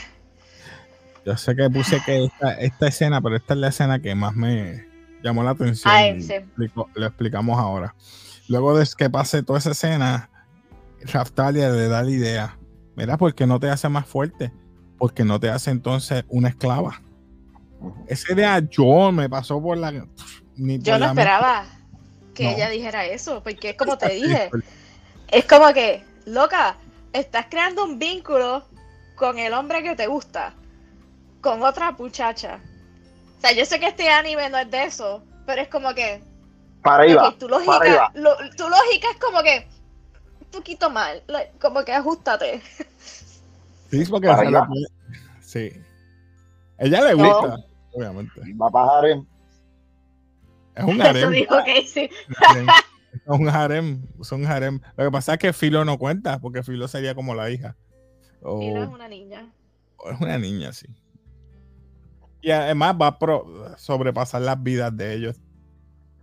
Yo 1.26 1.36
sé 1.36 1.56
que 1.56 1.68
puse 1.70 2.00
que 2.04 2.24
esta, 2.24 2.52
esta 2.54 2.86
escena, 2.88 3.20
pero 3.20 3.36
esta 3.36 3.54
es 3.54 3.60
la 3.60 3.68
escena 3.68 3.98
que 4.00 4.14
más 4.14 4.34
me 4.34 4.86
llamó 5.22 5.42
la 5.42 5.50
atención. 5.50 5.92
Ay, 5.94 6.22
sí. 6.22 6.34
lo 6.94 7.06
explicamos 7.06 7.58
ahora. 7.58 7.94
Luego 8.48 8.76
de 8.76 8.86
que 8.96 9.08
pase 9.08 9.42
toda 9.42 9.58
esa 9.58 9.70
escena, 9.70 10.28
Raftalia 11.02 11.70
le 11.70 11.88
da 11.88 12.02
la 12.02 12.10
idea. 12.10 12.58
Mira, 12.96 13.16
¿por 13.16 13.34
qué 13.34 13.46
no 13.46 13.58
te 13.60 13.68
hace 13.70 13.88
más 13.88 14.06
fuerte? 14.06 14.52
Porque 14.98 15.24
no 15.24 15.40
te 15.40 15.50
hace 15.50 15.70
entonces 15.70 16.24
una 16.28 16.48
esclava. 16.48 17.00
Esa 18.06 18.32
idea 18.32 18.58
yo 18.60 19.10
me 19.12 19.28
pasó 19.28 19.60
por 19.60 19.76
la... 19.76 19.90
Ni 20.56 20.78
Yo 20.78 20.92
por 20.92 21.00
no 21.00 21.06
la 21.06 21.14
mente. 21.14 21.20
esperaba 21.22 21.66
que 22.34 22.44
No. 22.44 22.50
ella 22.50 22.68
dijera 22.70 23.04
eso, 23.06 23.42
porque 23.42 23.70
es 23.70 23.76
como 23.76 23.98
te 23.98 24.08
dije, 24.14 24.50
es 25.28 25.44
como 25.46 25.72
que, 25.72 26.04
loca, 26.26 26.76
estás 27.12 27.46
creando 27.50 27.84
un 27.84 27.98
vínculo 27.98 28.64
con 29.16 29.38
el 29.38 29.52
hombre 29.52 29.82
que 29.82 29.94
te 29.96 30.06
gusta, 30.06 30.54
con 31.40 31.62
otra 31.62 31.92
muchacha. 31.92 32.60
O 33.38 33.40
sea, 33.40 33.52
yo 33.52 33.64
sé 33.66 33.78
que 33.80 33.88
este 33.88 34.08
anime 34.08 34.48
no 34.50 34.58
es 34.58 34.70
de 34.70 34.84
eso, 34.84 35.22
pero 35.44 35.60
es 35.62 35.68
como 35.68 35.92
que, 35.94 36.22
Para 36.82 37.02
ahí 37.02 37.14
va. 37.14 37.32
tu 37.36 37.46
para 37.48 37.58
ahí 37.60 37.66
lógica, 37.66 37.96
va. 38.02 38.12
lo- 38.14 38.36
tu 38.56 38.68
lógica 38.68 39.08
es 39.12 39.18
como 39.20 39.42
que 39.42 39.68
poquito 40.54 40.90
mal, 40.90 41.22
like, 41.26 41.52
como 41.60 41.84
que 41.84 41.92
ajustate. 41.92 42.62
Sí, 43.90 44.04
porque 44.10 44.26
Para 44.28 44.40
se 44.42 44.46
allá. 44.48 44.60
le 44.60 44.66
puede- 44.66 44.86
Sí. 45.40 45.72
Ella 46.78 47.00
le 47.02 47.14
No. 47.16 47.24
gusta, 47.24 47.64
obviamente. 47.92 48.40
Va 48.60 48.68
a 48.72 48.98
harem. 48.98 49.26
Es 50.74 50.84
un 50.84 51.00
Eso 51.00 51.08
harem. 51.10 51.30
dijo 51.30 51.54
que 51.64 51.86
sí. 51.86 52.10
Es 53.12 53.20
un 53.26 53.48
harem, 53.48 54.02
es 54.20 54.32
un 54.32 54.44
harem. 54.46 54.80
Lo 54.96 55.04
que 55.04 55.10
pasa 55.12 55.34
es 55.34 55.38
que 55.38 55.52
Filo 55.52 55.84
no 55.84 55.98
cuenta, 55.98 56.40
porque 56.40 56.64
Filo 56.64 56.88
sería 56.88 57.14
como 57.14 57.34
la 57.36 57.48
hija. 57.50 57.76
O, 58.42 58.60
no 58.74 58.82
es 58.82 58.88
una 58.88 59.06
niña. 59.08 59.52
o 59.98 60.10
es 60.10 60.20
una 60.20 60.36
niña, 60.38 60.72
sí. 60.72 60.88
Y 62.42 62.50
además 62.50 62.96
va 63.00 63.06
a 63.06 63.18
pro- 63.18 63.74
sobrepasar 63.78 64.42
las 64.42 64.60
vidas 64.62 64.94
de 64.96 65.14
ellos 65.14 65.40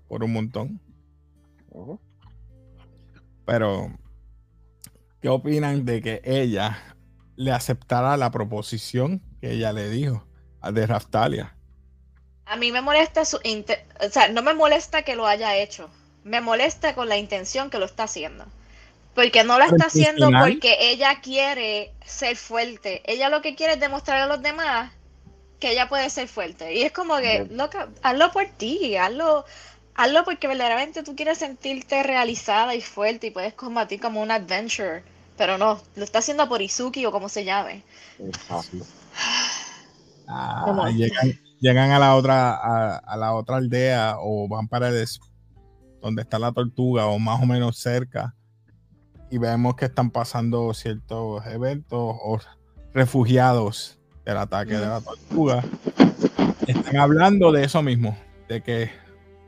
por 0.10 0.24
un 0.24 0.34
montón. 0.34 0.82
Pero, 3.46 3.92
¿qué 5.22 5.30
opinan 5.30 5.86
de 5.86 6.02
que 6.02 6.22
ella 6.26 6.96
le 7.36 7.52
aceptara 7.52 8.18
la 8.18 8.32
proposición 8.32 9.22
que 9.40 9.52
ella 9.52 9.72
le 9.72 9.90
dijo 9.90 10.26
a 10.62 10.72
de 10.72 10.86
Raftalia? 10.88 11.56
A 12.46 12.58
mí 12.58 12.72
me 12.72 12.82
molesta 12.82 13.24
su 13.24 13.38
o 13.38 14.10
sea, 14.10 14.28
no 14.28 14.42
me 14.42 14.54
molesta 14.54 15.04
que 15.04 15.16
lo 15.16 15.26
haya 15.26 15.56
hecho. 15.56 15.90
Me 16.24 16.42
molesta 16.42 16.94
con 16.96 17.08
la 17.08 17.18
intención 17.18 17.70
que 17.70 17.80
lo 17.80 17.86
está 17.86 18.04
haciendo. 18.04 18.46
Porque 19.16 19.44
no 19.44 19.58
lo 19.58 19.66
Pero 19.66 19.78
está 19.78 19.88
haciendo 19.88 20.30
porque 20.40 20.78
ella 20.80 21.22
quiere 21.22 21.94
ser 22.06 22.36
fuerte. 22.36 23.02
Ella 23.06 23.30
lo 23.30 23.42
que 23.42 23.56
quiere 23.56 23.74
es 23.74 23.80
demostrar 23.80 24.22
a 24.22 24.28
los 24.28 24.42
demás 24.42 24.92
que 25.60 25.72
ella 25.72 25.88
puede 25.90 26.10
ser 26.10 26.28
fuerte. 26.28 26.74
Y 26.74 26.84
es 26.84 26.92
como 26.92 27.18
que, 27.18 27.48
loca, 27.50 27.90
hazlo 28.02 28.32
por 28.32 28.46
ti, 28.58 28.96
hazlo, 28.98 29.46
hazlo 29.96 30.24
porque 30.24 30.48
verdaderamente 30.48 31.04
tú 31.04 31.16
quieres 31.16 31.38
sentirte 31.38 32.04
realizada 32.04 32.74
y 32.76 32.82
fuerte 32.82 33.28
y 33.28 33.32
puedes 33.32 33.54
combatir 33.54 34.00
como 34.00 34.22
un 34.22 34.32
adventure. 34.32 35.04
Pero 35.42 35.58
no, 35.58 35.82
lo 35.96 36.04
está 36.04 36.20
haciendo 36.20 36.48
por 36.48 36.62
Izuki 36.62 37.04
o 37.08 37.12
como 37.12 37.28
se 37.28 37.44
llame. 37.44 37.82
Ah, 40.28 40.92
llegan, 40.96 41.32
llegan 41.60 41.90
a 41.90 41.98
la 41.98 42.16
otra 42.16 42.52
a, 42.52 42.98
a 42.98 43.18
la 43.18 43.34
otra 43.34 43.58
aldea 43.58 44.18
o 44.20 44.48
van 44.48 44.68
para 44.68 44.90
el 44.90 45.04
donde 46.00 46.22
está 46.22 46.38
la 46.38 46.52
tortuga 46.52 47.08
o 47.08 47.18
más 47.18 47.42
o 47.42 47.48
menos 47.48 47.80
cerca 47.80 48.36
y 49.32 49.40
vemos 49.40 49.76
que 49.76 49.86
están 49.86 50.12
pasando 50.12 50.76
ciertos 50.76 51.44
eventos 51.48 52.00
o 52.24 52.40
refugiados 52.94 53.98
del 54.24 54.38
ataque 54.38 54.78
de 54.78 54.86
la 54.86 55.02
tortuga. 55.02 55.64
Están 56.68 56.98
hablando 56.98 57.52
de 57.52 57.64
eso 57.64 57.82
mismo 57.82 58.16
de 58.48 58.62
que 58.62 58.92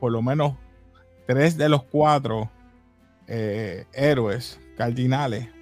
por 0.00 0.10
lo 0.10 0.22
menos 0.22 0.54
tres 1.28 1.56
de 1.56 1.68
los 1.68 1.84
cuatro 1.84 2.50
eh, 3.28 3.86
héroes 3.92 4.58
cardinales 4.76 5.54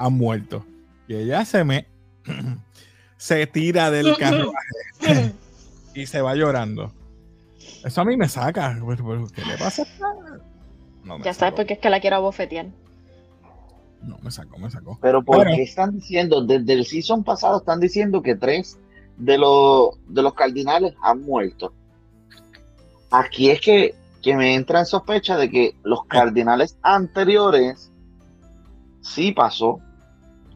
han 0.00 0.14
muerto 0.14 0.64
y 1.06 1.14
ella 1.14 1.44
se 1.44 1.62
me 1.64 1.86
se 3.16 3.46
tira 3.46 3.90
del 3.90 4.16
carruaje 4.16 4.54
y 5.94 6.06
se 6.06 6.22
va 6.22 6.34
llorando. 6.34 6.92
Eso 7.84 8.00
a 8.00 8.04
mí 8.04 8.16
me 8.16 8.28
saca. 8.28 8.78
Pero, 8.86 9.06
pero, 9.06 9.26
¿Qué 9.28 9.44
le 9.44 9.58
pasa? 9.58 9.84
No 11.04 11.18
ya 11.22 11.34
sabes 11.34 11.54
por 11.54 11.66
qué 11.66 11.74
es 11.74 11.78
que 11.80 11.90
la 11.90 12.00
quiero 12.00 12.16
abofetear. 12.16 12.66
No, 14.02 14.18
me 14.22 14.30
sacó, 14.30 14.58
me 14.58 14.70
sacó. 14.70 14.98
Pero 15.02 15.22
¿por 15.22 15.36
Bueno. 15.36 15.52
qué 15.54 15.62
están 15.62 15.92
diciendo? 15.96 16.42
Desde 16.42 16.72
el 16.72 16.86
season 16.86 17.22
pasado 17.24 17.58
están 17.58 17.80
diciendo 17.80 18.22
que 18.22 18.34
tres 18.34 18.78
de 19.18 19.36
los, 19.36 19.98
de 20.08 20.22
los 20.22 20.32
cardinales 20.34 20.94
han 21.02 21.22
muerto. 21.22 21.72
Aquí 23.10 23.50
es 23.50 23.60
que, 23.60 23.94
que 24.22 24.36
me 24.36 24.54
entra 24.54 24.80
en 24.80 24.86
sospecha 24.86 25.36
de 25.36 25.50
que 25.50 25.74
los 25.82 26.04
cardinales 26.06 26.78
anteriores 26.82 27.90
sí 29.02 29.32
pasó 29.32 29.80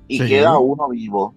y 0.09 0.19
Sí. 0.21 0.29
queda 0.29 0.59
uno 0.59 0.89
vivo. 0.89 1.35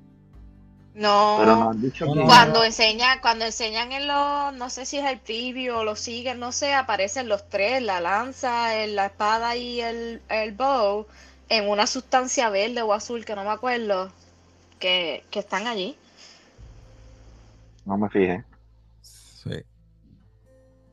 No. 0.93 1.35
Pero 1.39 1.55
no 1.55 1.69
han 1.69 1.81
dicho 1.81 2.05
No, 2.05 2.13
quién. 2.13 2.23
no, 2.25 2.31
Cuando 2.31 2.63
enseñan, 2.63 3.19
cuando 3.21 3.45
enseñan 3.45 3.91
en 3.91 4.07
los, 4.07 4.53
no 4.55 4.69
sé 4.69 4.85
si 4.85 4.97
es 4.97 5.05
el 5.05 5.19
preview 5.19 5.75
o 5.77 5.83
lo 5.83 5.95
siguen, 5.95 6.39
no 6.39 6.51
sé, 6.51 6.73
aparecen 6.73 7.29
los 7.29 7.47
tres, 7.49 7.83
la 7.83 8.01
lanza, 8.01 8.75
el- 8.75 8.95
la 8.95 9.05
espada 9.07 9.55
y 9.55 9.79
el, 9.81 10.21
el 10.29 10.51
bow, 10.53 11.05
en 11.49 11.69
una 11.69 11.85
sustancia 11.87 12.49
verde 12.49 12.81
o 12.81 12.93
azul 12.93 13.25
que 13.25 13.35
no 13.35 13.43
me 13.43 13.51
acuerdo, 13.51 14.11
que, 14.79 15.23
que 15.29 15.39
están 15.39 15.67
allí. 15.67 15.95
No 17.85 17.97
me 17.97 18.09
fijé. 18.09 18.43
Sí. 19.01 19.51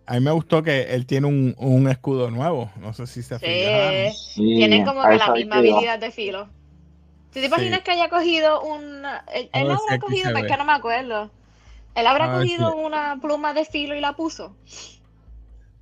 A 0.07 0.15
mí 0.15 0.21
me 0.21 0.31
gustó 0.33 0.63
que 0.63 0.83
él 0.95 1.07
tiene 1.07 1.27
un, 1.27 1.55
un 1.59 1.89
escudo 1.89 2.31
nuevo. 2.31 2.71
No 2.79 2.93
sé 2.93 3.07
si 3.07 3.23
se 3.23 3.39
Sí. 3.39 3.45
fijaron. 3.47 4.13
Sí, 4.13 4.55
Tienen 4.57 4.85
como 4.85 5.01
a 5.03 5.09
que 5.11 5.17
la 5.17 5.33
misma 5.33 5.57
habilidad 5.57 5.99
de 5.99 6.11
filo. 6.11 6.47
¿Tú 7.35 7.41
te 7.41 7.47
imaginas 7.47 7.81
Sí. 7.81 7.85
que 7.85 7.91
haya 7.91 8.09
cogido 8.09 8.63
una... 8.63 9.25
Él, 9.35 9.51
ver 9.53 9.65
si 9.77 9.83
habrá 9.85 9.99
cogido, 9.99 10.37
es 10.37 10.47
que 10.47 10.57
no 10.57 10.65
me 10.65 10.73
acuerdo. 10.73 11.31
Él 11.95 12.07
habrá 12.07 12.25
A 12.33 12.39
ver 12.39 12.47
si- 12.47 12.57
cogido 12.57 12.77
una 12.77 13.19
pluma 13.21 13.53
de 13.53 13.65
filo 13.65 13.95
y 13.95 14.01
la 14.01 14.15
puso. 14.15 14.57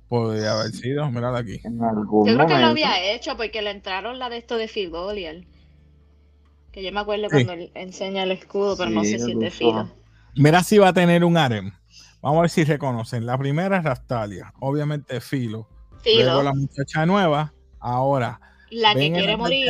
Podría 0.09 0.51
haber 0.53 0.71
sido. 0.71 1.09
Míralo 1.09 1.37
aquí. 1.37 1.59
En 1.63 1.81
algún 1.83 2.27
Yo 2.27 2.35
creo 2.35 2.47
que 2.47 2.57
lo 2.59 2.67
había 2.67 3.13
hecho 3.13 3.35
porque 3.37 3.61
le 3.61 3.71
entraron 3.71 4.19
la 4.19 4.29
de 4.29 4.37
esto 4.37 4.57
de 4.57 4.67
Figolial. 4.67 5.45
Que 6.71 6.83
yo 6.83 6.91
me 6.91 6.99
acuerdo 6.99 7.25
Sí. 7.29 7.45
cuando 7.45 7.53
él 7.53 7.71
enseña 7.75 8.23
el 8.23 8.31
escudo, 8.31 8.75
pero 8.77 8.89
no 8.89 9.03
sé 9.03 9.19
si 9.19 9.31
es 9.31 9.39
de 9.39 9.45
lo 9.45 9.51
filo. 9.51 9.89
Mira 10.35 10.63
si 10.63 10.77
va 10.79 10.89
a 10.89 10.93
tener 10.93 11.23
un 11.23 11.37
harem. 11.37 11.71
Vamos 12.21 12.39
a 12.39 12.41
ver 12.41 12.49
si 12.49 12.63
reconocen. 12.63 13.25
La 13.25 13.37
primera 13.37 13.77
es 13.77 13.83
Raftalia. 13.83 14.53
Obviamente 14.59 15.19
Filo. 15.21 15.67
Filo, 16.01 16.25
Luego 16.25 16.43
la 16.43 16.53
muchacha 16.53 17.05
nueva. 17.05 17.53
Ahora. 17.79 18.39
la 18.71 18.95
que 18.95 19.11
quiere 19.11 19.37
morir. 19.37 19.67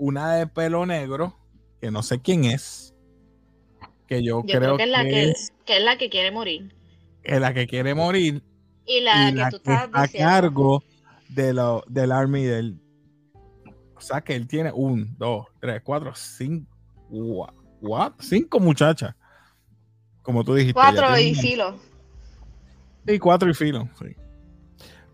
Una 0.00 0.34
de 0.34 0.46
pelo 0.48 0.84
negro. 0.86 1.36
Que 1.80 1.90
no 1.90 2.02
sé 2.02 2.20
quién 2.20 2.44
es. 2.44 2.94
Que 4.06 4.22
yo, 4.22 4.42
Yo 4.44 4.58
creo, 4.58 4.60
creo 4.60 4.76
que 4.76 4.82
es 4.82 4.88
la 4.90 5.02
que, 5.04 5.30
es 5.30 5.52
que 5.64 5.76
es 5.78 5.82
la 5.84 5.96
que 5.96 6.10
quiere 6.10 6.30
morir. 6.32 6.74
es 7.22 7.40
la 7.40 7.54
que 7.54 7.66
quiere 7.66 7.94
morir 7.94 8.42
Y 8.86 9.00
la 9.02 9.30
y 9.30 9.34
que 9.34 9.44
tú 9.50 9.62
que 9.62 9.72
estás 9.72 9.84
está 9.84 9.98
a 10.00 10.02
diciendo. 10.02 10.28
cargo 10.30 10.84
de 11.28 11.52
lo, 11.54 11.84
del 11.86 12.10
army 12.12 12.42
del 12.44 12.80
o 13.94 14.00
sea 14.00 14.20
que 14.22 14.34
él 14.34 14.48
tiene 14.48 14.72
un, 14.72 15.16
dos, 15.16 15.46
tres, 15.60 15.80
cuatro, 15.84 16.12
cinco 16.14 16.66
what? 17.80 18.14
cinco 18.18 18.58
muchachas 18.58 19.14
como 20.22 20.42
tú 20.44 20.54
dijiste 20.54 20.74
Cuatro 20.74 21.16
y 21.18 21.34
filo. 21.34 21.78
y 23.06 23.18
cuatro 23.18 23.48
y 23.48 23.54
filo 23.54 23.88
sí. 23.98 24.16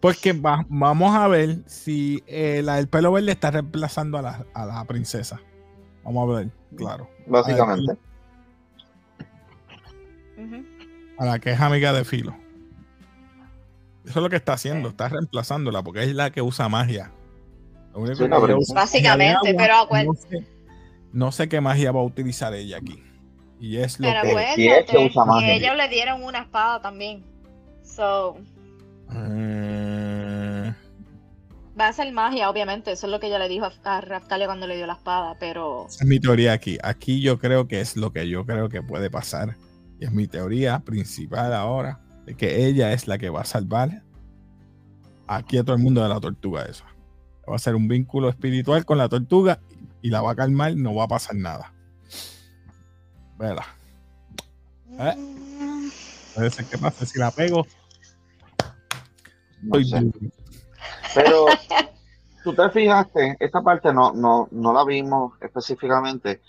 Pues 0.00 0.18
que 0.20 0.32
va- 0.32 0.64
vamos 0.68 1.14
a 1.14 1.26
ver 1.28 1.58
si 1.66 2.22
eh, 2.26 2.60
la 2.62 2.76
del 2.76 2.88
pelo 2.88 3.12
verde 3.12 3.32
está 3.32 3.50
reemplazando 3.50 4.18
a 4.18 4.22
la, 4.22 4.46
a 4.54 4.66
la 4.66 4.84
princesa 4.84 5.40
vamos 6.04 6.30
a 6.30 6.36
ver 6.38 6.50
claro 6.76 7.08
Básicamente. 7.26 7.96
A 11.18 11.24
la 11.24 11.38
que 11.38 11.50
es 11.50 11.60
amiga 11.60 11.92
de 11.92 12.04
Filo. 12.04 12.36
Eso 14.04 14.18
es 14.20 14.22
lo 14.22 14.30
que 14.30 14.36
está 14.36 14.52
haciendo, 14.52 14.90
está 14.90 15.08
reemplazándola 15.08 15.82
porque 15.82 16.02
es 16.04 16.14
la 16.14 16.30
que 16.30 16.42
usa 16.42 16.68
magia. 16.68 17.10
Lo 17.92 18.00
único 18.00 18.14
Sí, 18.16 18.22
que 18.24 18.28
no, 18.28 18.36
pero- 18.40 18.46
ella 18.52 18.56
usa 18.58 18.72
es 18.72 18.74
Básicamente, 18.74 19.34
magia 19.52 19.54
pero 19.56 19.74
acuer- 19.74 20.06
no 20.06 20.14
sé, 20.14 20.46
no 21.12 21.32
sé 21.32 21.48
qué 21.48 21.60
magia 21.60 21.90
va 21.90 22.00
a 22.00 22.04
utilizar 22.04 22.54
ella 22.54 22.76
aquí. 22.76 23.02
Y 23.58 23.78
es 23.78 23.98
lo 23.98 24.06
Pero 24.08 24.22
que. 24.22 24.28
acuérdate 24.28 24.54
si 24.56 24.68
es 24.68 24.84
que 24.84 24.98
usa 24.98 25.24
magia. 25.24 25.46
que 25.46 25.54
ellos 25.56 25.76
le 25.76 25.88
dieron 25.88 26.22
una 26.22 26.40
espada 26.40 26.80
también. 26.82 27.24
So, 27.82 28.36
Eh, 29.10 29.45
va 31.78 31.88
a 31.88 31.92
ser 31.92 32.12
magia, 32.12 32.50
obviamente. 32.50 32.92
Eso 32.92 33.06
es 33.06 33.10
lo 33.10 33.20
que 33.20 33.26
ella 33.28 33.38
le 33.38 33.48
dijo 33.48 33.66
a, 33.66 33.96
a 33.96 34.00
Raftalia 34.00 34.46
cuando 34.46 34.66
le 34.66 34.76
dio 34.76 34.86
la 34.86 34.94
espada, 34.94 35.36
pero 35.38 35.86
esa 35.88 36.04
es 36.04 36.08
mi 36.08 36.18
teoría 36.18 36.52
aquí. 36.52 36.78
Aquí 36.82 37.20
yo 37.20 37.38
creo 37.38 37.68
que 37.68 37.80
es 37.80 37.96
lo 37.96 38.12
que 38.12 38.28
yo 38.28 38.44
creo 38.46 38.68
que 38.68 38.82
puede 38.82 39.10
pasar. 39.10 39.56
Y 39.98 40.04
es 40.04 40.12
mi 40.12 40.26
teoría 40.26 40.80
principal 40.80 41.52
ahora. 41.52 42.00
De 42.24 42.34
que 42.34 42.66
ella 42.66 42.92
es 42.92 43.06
la 43.06 43.18
que 43.18 43.30
va 43.30 43.42
a 43.42 43.44
salvar 43.44 44.02
aquí 45.28 45.58
a 45.58 45.64
todo 45.64 45.76
el 45.76 45.82
mundo 45.82 46.02
de 46.02 46.08
la 46.08 46.20
tortuga 46.20 46.64
esa. 46.64 46.84
Va 47.48 47.54
a 47.54 47.58
ser 47.58 47.76
un 47.76 47.86
vínculo 47.86 48.28
espiritual 48.28 48.84
con 48.84 48.98
la 48.98 49.08
tortuga 49.08 49.60
y 50.02 50.10
la 50.10 50.20
va 50.20 50.32
a 50.32 50.34
calmar, 50.34 50.74
no 50.76 50.94
va 50.94 51.04
a 51.04 51.08
pasar 51.08 51.36
nada. 51.36 51.72
Vela. 53.38 53.64
¿Eh? 54.98 55.14
Puede 56.34 56.50
ser 56.50 56.64
que 56.64 56.78
pase 56.78 57.06
si 57.06 57.18
la 57.18 57.30
pego. 57.30 57.66
No 59.62 59.78
estoy 59.78 59.84
sé. 59.84 60.00
duro. 60.00 60.18
Pero 61.16 61.46
tú 62.44 62.54
te 62.54 62.70
fijaste, 62.70 63.36
esta 63.40 63.62
parte 63.62 63.92
no, 63.92 64.12
no, 64.12 64.46
no 64.52 64.72
la 64.72 64.84
vimos 64.84 65.32
específicamente. 65.40 66.40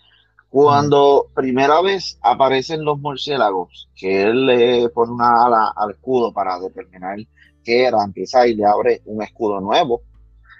Cuando 0.49 1.27
primera 1.33 1.81
vez 1.81 2.17
aparecen 2.21 2.85
los 2.85 2.99
murciélagos, 2.99 3.89
que 3.95 4.23
él 4.23 4.45
le 4.45 4.89
pone 4.89 5.11
una 5.11 5.45
ala 5.45 5.73
al 5.75 5.91
escudo 5.91 6.31
para 6.31 6.57
determinar 6.59 7.17
qué 7.63 7.83
era, 7.85 8.03
empieza 8.03 8.47
y 8.47 8.55
le 8.55 8.65
abre 8.65 9.01
un 9.05 9.21
escudo 9.21 9.59
nuevo. 9.59 10.01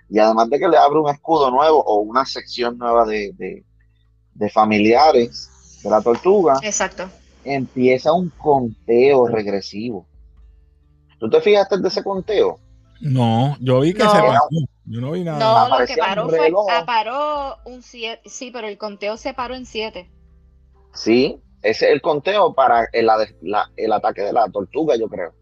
Y 0.09 0.19
además 0.19 0.49
de 0.49 0.59
que 0.59 0.67
le 0.67 0.77
abre 0.77 0.99
un 0.99 1.09
escudo 1.09 1.51
nuevo 1.51 1.81
o 1.83 1.99
una 1.99 2.25
sección 2.25 2.77
nueva 2.77 3.05
de, 3.05 3.31
de- 3.37 3.63
de 4.33 4.49
familiares 4.49 5.79
de 5.83 5.89
la 5.89 6.01
tortuga, 6.01 6.59
Exacto. 6.61 7.09
empieza 7.43 8.11
un 8.13 8.29
conteo 8.29 9.27
regresivo. 9.27 10.05
¿Tú 11.19 11.29
te 11.29 11.41
fijaste 11.41 11.77
de 11.79 11.87
ese 11.87 12.03
conteo? 12.03 12.59
No, 13.01 13.57
yo 13.59 13.79
vi 13.81 13.93
que 13.93 14.03
No. 14.03 14.11
se 14.11 14.21
pasó. 14.21 14.47
Yo 14.85 15.01
no 15.01 15.11
vi 15.11 15.23
nada. 15.23 15.39
No, 15.69 15.79
lo 15.79 15.85
que 15.85 15.97
paró 15.97 16.29
fue, 16.29 16.51
ah, 16.71 16.83
paró 16.85 17.57
un 17.65 17.81
7, 17.83 18.21
sí, 18.29 18.51
pero 18.51 18.67
el 18.67 18.77
conteo 18.77 19.17
se 19.17 19.33
paró 19.33 19.55
en 19.55 19.65
7. 19.65 20.09
Sí, 20.93 21.39
ese 21.61 21.87
es 21.87 21.91
el 21.93 22.01
conteo 22.01 22.53
para 22.53 22.87
el, 22.93 23.05
la- 23.41 23.69
el 23.75 23.91
ataque 23.91 24.21
de 24.21 24.33
la 24.33 24.47
tortuga, 24.49 24.95
yo 24.95 25.07
creo. 25.09 25.33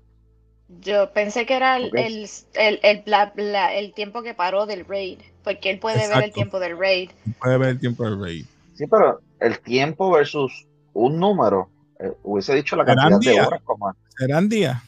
Yo 0.82 1.14
pensé 1.14 1.46
que 1.46 1.54
era 1.56 1.78
el, 1.78 1.86
Ok. 1.90 1.94
el, 1.96 2.30
el, 2.56 2.80
el- 2.82 3.04
la- 3.06 3.32
la- 3.36 3.74
el 3.76 3.94
tiempo 3.94 4.24
que 4.24 4.34
paró 4.34 4.66
del 4.66 4.86
raid, 4.86 5.20
porque 5.44 5.70
él 5.70 5.80
puede 5.80 6.08
ver 6.08 6.24
el 6.24 6.34
tiempo 6.34 6.60
del 6.60 6.78
raid. 6.78 7.12
Puede 7.40 7.58
ver 7.60 7.70
el 7.70 7.80
tiempo 7.80 8.04
del 8.04 8.20
rey. 8.20 8.46
Sí, 8.74 8.88
pero 8.88 9.22
el 9.40 9.60
tiempo 9.60 10.10
versus 10.12 10.66
un 10.94 11.20
número, 11.20 11.70
eh, 12.00 12.12
hubiese 12.24 12.56
dicho 12.56 12.76
la 12.76 12.84
cantidad 12.84 13.20
de 13.20 13.42
horas, 13.42 13.62
como 13.64 13.94
¿Serán 14.18 14.50
días? 14.50 14.82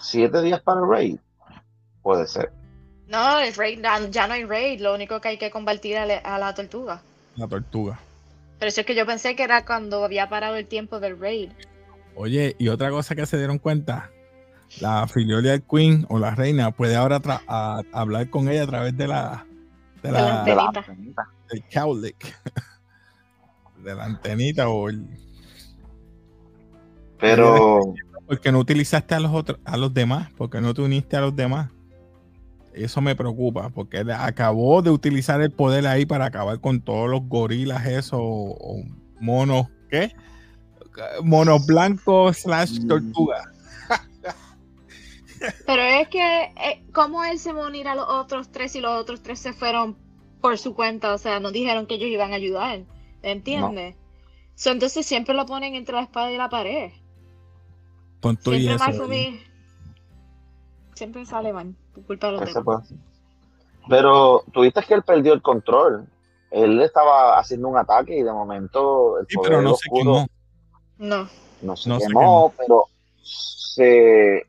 Siete 0.00 0.42
días 0.42 0.60
para 0.62 0.80
el 0.80 0.88
raid. 0.88 1.18
Puede 2.02 2.26
ser. 2.26 2.50
No, 3.08 3.38
el 3.40 3.54
raid, 3.54 3.80
ya- 4.10 4.26
no 4.26 4.34
hay 4.34 4.44
raid, 4.44 4.80
lo 4.80 4.94
único 4.94 5.20
que 5.20 5.28
hay 5.28 5.38
que 5.38 5.50
combatir 5.50 5.96
a, 5.98 6.06
la- 6.06 6.18
a 6.18 6.38
la 6.38 6.54
tortuga. 6.54 7.02
La 7.36 7.46
tortuga. 7.48 7.98
Pero 8.58 8.68
eso 8.68 8.80
es 8.82 8.86
que 8.86 8.94
yo 8.94 9.06
pensé 9.06 9.34
que 9.36 9.42
era 9.42 9.64
cuando 9.64 10.04
había 10.04 10.28
parado 10.28 10.56
el 10.56 10.66
tiempo 10.66 11.00
del 11.00 11.18
raid. 11.18 11.50
Oye, 12.14 12.54
y 12.58 12.68
otra 12.68 12.90
cosa 12.90 13.14
que 13.14 13.24
se 13.26 13.38
dieron 13.38 13.58
cuenta, 13.58 14.10
la 14.80 15.06
Filiolial 15.08 15.62
Queen 15.62 16.06
o 16.08 16.18
la 16.18 16.34
reina 16.34 16.70
puede 16.70 16.94
ahora 16.96 17.20
a- 17.48 17.82
hablar 17.92 18.28
con 18.30 18.48
ella 18.48 18.64
a 18.64 18.66
través 18.66 18.96
de 18.96 19.08
la, 19.08 19.46
de 20.02 20.12
la 20.12 20.44
De 20.44 20.54
la 20.54 20.62
Antenita. 20.66 20.80
antenita. 20.90 21.28
del 21.50 21.64
cowlick, 21.72 22.36
de 23.82 23.94
la 23.94 24.04
antenita 24.04 24.68
o 24.68 24.88
el, 24.88 25.06
Pero 27.18 27.94
porque 28.30 28.52
no 28.52 28.60
utilizaste 28.60 29.16
a 29.16 29.18
los 29.18 29.32
otros, 29.34 29.58
a 29.64 29.76
los 29.76 29.92
demás, 29.92 30.30
porque 30.36 30.60
no 30.60 30.72
te 30.72 30.82
uniste 30.82 31.16
a 31.16 31.20
los 31.20 31.34
demás. 31.34 31.68
Eso 32.72 33.00
me 33.00 33.16
preocupa, 33.16 33.70
porque 33.70 33.98
él 33.98 34.12
acabó 34.12 34.82
de 34.82 34.90
utilizar 34.90 35.40
el 35.40 35.50
poder 35.50 35.84
ahí 35.88 36.06
para 36.06 36.26
acabar 36.26 36.60
con 36.60 36.80
todos 36.80 37.10
los 37.10 37.22
gorilas, 37.24 37.84
esos, 37.86 38.20
o, 38.22 38.56
o 38.56 38.84
monos, 39.18 39.66
¿qué? 39.90 40.12
Monos 41.24 41.66
blancos 41.66 42.36
slash 42.36 42.78
Mm. 42.78 42.86
tortuga. 42.86 43.50
Pero 45.66 45.82
es 45.82 46.06
que, 46.06 46.42
eh, 46.44 46.84
¿cómo 46.92 47.24
él 47.24 47.36
se 47.36 47.52
va 47.52 47.64
a 47.64 47.66
unir 47.66 47.88
a 47.88 47.96
los 47.96 48.08
otros 48.08 48.52
tres 48.52 48.76
y 48.76 48.80
los 48.80 48.92
otros 48.92 49.22
tres 49.24 49.40
se 49.40 49.52
fueron 49.52 49.96
por 50.40 50.56
su 50.56 50.76
cuenta? 50.76 51.14
O 51.14 51.18
sea, 51.18 51.40
no 51.40 51.50
dijeron 51.50 51.86
que 51.86 51.94
ellos 51.96 52.10
iban 52.10 52.32
a 52.32 52.36
ayudar. 52.36 52.84
¿Entiendes? 53.22 53.96
So, 54.54 54.70
entonces 54.70 55.04
siempre 55.04 55.34
lo 55.34 55.46
ponen 55.46 55.74
entre 55.74 55.96
la 55.96 56.02
espada 56.02 56.30
y 56.30 56.36
la 56.36 56.48
pared. 56.48 56.92
Con 58.20 58.36
todo 58.36 58.54
y 58.54 58.62
Siempre 58.62 58.90
eso. 58.90 58.98
for 58.98 59.08
me. 59.08 59.40
Siempre 60.94 61.24
sale 61.24 61.52
mal, 61.52 61.74
por 61.94 62.04
culpa 62.04 62.26
de 62.26 62.32
los 62.34 62.54
demás. 62.54 62.92
Pero 63.88 64.44
tuviste 64.52 64.82
que 64.82 64.94
él 64.94 65.02
perdió 65.02 65.32
el 65.32 65.42
control. 65.42 66.06
Él 66.50 66.80
estaba 66.82 67.38
haciendo 67.38 67.68
un 67.68 67.78
ataque 67.78 68.18
y 68.18 68.22
de 68.22 68.32
momento 68.32 69.18
el 69.18 69.26
Sí, 69.28 69.36
poder 69.36 69.50
pero 69.50 69.62
no 69.62 69.68
se 69.70 69.88
oscuro 69.88 70.14
quemó. 70.14 70.26
No. 70.98 71.28
no 71.62 71.76
se 71.76 71.88
No 71.88 72.00
se 72.00 72.06
quemó, 72.06 72.52
pero 72.58 72.84
se, 73.22 74.46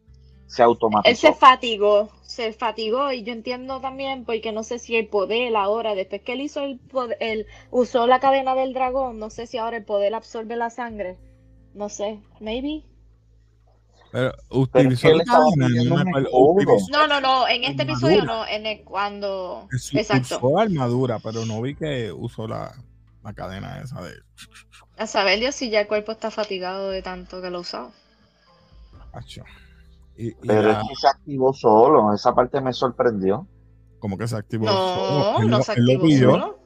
se 0.48 0.64
automatizó. 0.64 1.10
Él 1.10 1.16
se 1.16 1.34
fatigó, 1.34 2.10
se 2.24 2.52
fatigó 2.54 3.12
y 3.12 3.24
yo 3.24 3.32
entiendo 3.34 3.80
también 3.80 4.26
porque 4.26 4.52
no 4.52 4.64
sé 4.64 4.80
si 4.80 4.96
el 4.98 5.08
poder 5.08 5.56
ahora, 5.56 5.96
después 5.96 6.22
que 6.24 6.34
él 6.34 6.42
hizo 6.42 6.62
el 6.62 6.80
poder, 6.80 7.18
él 7.22 7.46
usó 7.70 8.08
la 8.08 8.20
cadena 8.20 8.56
del 8.56 8.74
dragón, 8.74 9.20
no 9.20 9.30
sé 9.30 9.48
si 9.48 9.58
ahora 9.58 9.78
el 9.78 9.86
poder 9.86 10.14
absorbe 10.16 10.56
la 10.56 10.70
sangre. 10.72 11.18
No 11.74 11.88
sé, 11.88 12.20
maybe. 12.42 12.84
Pero 14.12 14.30
es 14.30 14.36
utilizó 14.50 15.08
pidiendo 15.56 16.04
no 16.04 16.04
No, 16.92 17.08
no, 17.08 17.22
no, 17.22 17.48
en 17.48 17.64
este 17.64 17.84
Armadura. 17.84 17.84
episodio 17.84 18.24
no, 18.26 18.46
en 18.46 18.66
el 18.66 18.84
cuando 18.84 19.68
Su- 19.78 19.98
Exacto. 19.98 20.38
Usó 20.38 20.60
armadura, 20.60 21.20
pero 21.20 21.46
no 21.46 21.62
vi 21.62 21.76
que 21.76 22.12
usó 22.12 22.48
la, 22.48 22.74
la 23.24 23.34
cadena 23.34 23.80
esa 23.82 24.02
de. 24.02 24.12
a 24.98 25.08
saber 25.08 25.40
Dios 25.40 25.56
si 25.56 25.70
ya 25.70 25.82
el 25.82 25.88
cuerpo 25.88 26.12
está 26.12 26.30
fatigado 26.30 26.90
de 26.90 27.02
tanto 27.02 27.42
que 27.42 27.50
lo 27.50 27.60
ha 27.60 27.62
usado. 27.62 27.92
Acho. 29.14 29.44
Y, 30.18 30.28
y 30.28 30.34
Pero 30.46 30.64
la- 30.74 30.82
es 30.82 30.88
que 30.90 30.96
se 30.96 31.08
activó 31.08 31.54
solo. 31.54 32.14
Esa 32.14 32.36
parte 32.36 32.60
me 32.62 32.74
sorprendió. 32.74 33.48
como 34.00 34.18
que 34.18 34.28
se 34.28 34.36
activó. 34.36 34.66
No, 34.66 34.72
solo. 34.74 35.40
Él 35.42 35.50
no 35.50 35.58
lo- 35.58 35.64
se 35.64 35.74
él 35.74 35.86
lo 35.86 35.92
activó 35.94 36.06
pidió, 36.08 36.32
solo. 36.32 36.60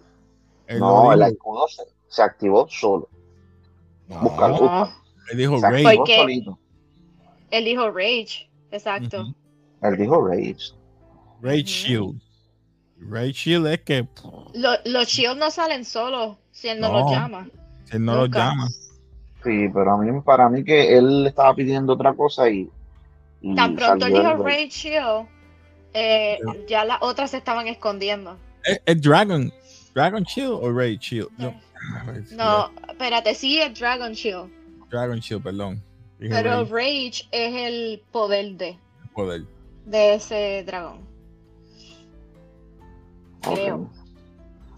él 0.68 0.80
No, 0.80 1.14
el 1.14 1.22
escudo 1.22 1.68
se, 1.68 1.84
se 2.08 2.22
activó 2.24 2.66
solo. 2.70 3.08
No. 4.08 4.22
No, 4.22 4.94
él 5.32 5.38
dijo 5.38 5.60
Se 5.60 5.70
Rey. 5.70 5.84
Porque- 5.98 6.16
solito. 6.18 6.60
Él 7.58 7.66
dijo 7.66 7.90
Rage, 7.92 8.50
exacto. 8.72 9.22
Ujú. 9.22 9.36
Él 9.84 9.98
dijo 9.98 10.28
Rage. 10.28 10.58
Rage. 11.42 11.64
Shield. 11.64 12.22
Rage 13.00 13.34
Shield 13.34 13.68
es 13.68 13.82
que 13.82 14.08
Lo- 14.54 14.78
los 14.86 15.08
shields 15.08 15.38
no 15.38 15.52
salen 15.52 15.84
solos 15.86 16.38
si 16.52 16.70
él 16.70 16.80
no, 16.80 16.92
No. 16.92 17.00
los 17.02 17.12
llama. 17.12 17.50
él 17.92 18.04
no 18.06 18.16
lo 18.16 18.22
Nunca. 18.24 18.40
llama. 18.50 18.68
Sí, 19.44 19.70
pero 19.74 19.92
a 19.94 19.98
mí, 19.98 20.22
para 20.22 20.50
mí 20.50 20.64
que 20.64 20.98
él 20.98 21.28
estaba 21.28 21.54
pidiendo 21.54 21.94
otra 21.94 22.14
cosa 22.14 22.50
y. 22.50 22.70
y 23.42 23.54
Tan 23.56 23.76
pronto 23.76 24.06
dijo 24.08 24.18
el 24.22 24.38
Rage. 24.40 24.44
Rage 24.44 24.70
Shield, 24.70 25.28
eh, 25.94 26.40
ya 26.68 26.84
las 26.86 26.98
otras 27.02 27.30
se 27.32 27.38
estaban 27.38 27.68
escondiendo. 27.68 28.38
¿Es, 28.64 28.82
es 28.86 29.02
Dragon? 29.02 29.52
¿Dragon 29.94 30.24
Shield 30.24 30.52
o 30.62 30.72
Rage 30.74 30.98
Shield? 31.00 31.30
No. 31.38 31.54
No, 32.32 32.72
No, 32.72 32.72
espérate, 32.90 33.36
sí 33.36 33.60
es 33.62 33.78
Dragon 33.80 34.14
Shield, 34.14 34.50
Dragon 34.90 35.20
Shield, 35.20 35.44
perdón. 35.44 35.84
Pero 36.20 36.64
Rage, 36.66 36.72
Rage 36.72 37.28
es 37.32 37.54
el 37.56 38.02
poder 38.12 38.56
de, 38.56 38.78
poder. 39.14 39.44
de 39.86 40.16
ese 40.16 40.64
dragón, 40.66 41.00
creo. 43.42 43.90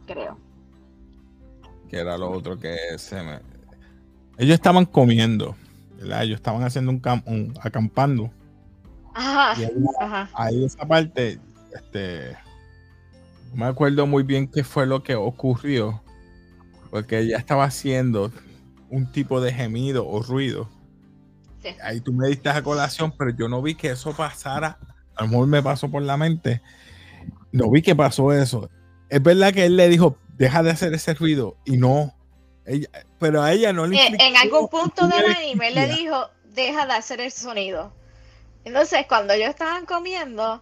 creo. 0.05 0.37
Que 1.89 1.97
era 1.99 2.17
lo 2.17 2.31
otro 2.31 2.57
que 2.59 2.75
se 2.97 3.21
me. 3.23 3.39
Ellos 4.37 4.55
estaban 4.55 4.85
comiendo, 4.85 5.55
¿verdad? 5.99 6.23
Ellos 6.23 6.35
estaban 6.37 6.63
haciendo 6.63 6.91
un, 6.91 7.01
cam- 7.01 7.23
un- 7.25 7.53
acampando. 7.61 8.29
Ajá, 9.13 9.59
Y 9.59 9.65
ahí, 9.65 9.71
ajá. 9.99 10.29
ahí 10.33 10.65
esa 10.65 10.85
parte, 10.87 11.39
este. 11.73 12.35
No 13.51 13.57
me 13.57 13.65
acuerdo 13.65 14.05
muy 14.05 14.23
bien 14.23 14.47
qué 14.47 14.63
fue 14.63 14.85
lo 14.85 15.01
que 15.01 15.15
ocurrió. 15.15 16.01
Porque 16.91 17.19
ella 17.19 17.37
estaba 17.37 17.63
haciendo 17.65 18.31
un 18.89 19.11
tipo 19.11 19.39
de 19.41 19.53
gemido 19.53 20.07
o 20.07 20.21
ruido. 20.21 20.69
Sí. 21.73 21.75
Ahí 21.81 22.01
tú 22.01 22.13
me 22.13 22.27
diste 22.27 22.49
a 22.49 22.61
colación, 22.63 23.13
pero 23.17 23.31
yo 23.31 23.47
no 23.47 23.61
vi 23.61 23.75
que 23.75 23.89
eso 23.91 24.13
pasara. 24.15 24.77
A 25.15 25.23
lo 25.23 25.29
mejor 25.29 25.47
me 25.47 25.63
pasó 25.63 25.89
por 25.89 26.01
la 26.01 26.17
mente. 26.17 26.61
No 27.51 27.69
vi 27.71 27.81
que 27.81 27.95
pasó 27.95 28.31
eso. 28.33 28.69
Es 29.09 29.21
verdad 29.23 29.53
que 29.53 29.65
él 29.65 29.75
le 29.77 29.87
dijo, 29.89 30.17
deja 30.37 30.63
de 30.63 30.71
hacer 30.71 30.93
ese 30.93 31.13
ruido. 31.13 31.57
Y 31.65 31.77
no. 31.77 32.13
Ella, 32.65 32.87
pero 33.19 33.41
a 33.41 33.53
ella 33.53 33.71
no 33.73 33.87
le 33.87 33.95
En, 33.95 34.13
en 34.15 34.19
inflictó- 34.35 34.41
algún 34.41 34.67
punto 34.69 35.07
del 35.07 35.25
anime 35.25 35.71
le 35.71 35.87
dijo, 35.87 36.29
deja 36.53 36.85
de 36.85 36.93
hacer 36.93 37.21
el 37.21 37.31
sonido. 37.31 37.93
Entonces, 38.65 39.05
cuando 39.07 39.33
ellos 39.33 39.49
estaban 39.49 39.85
comiendo, 39.85 40.61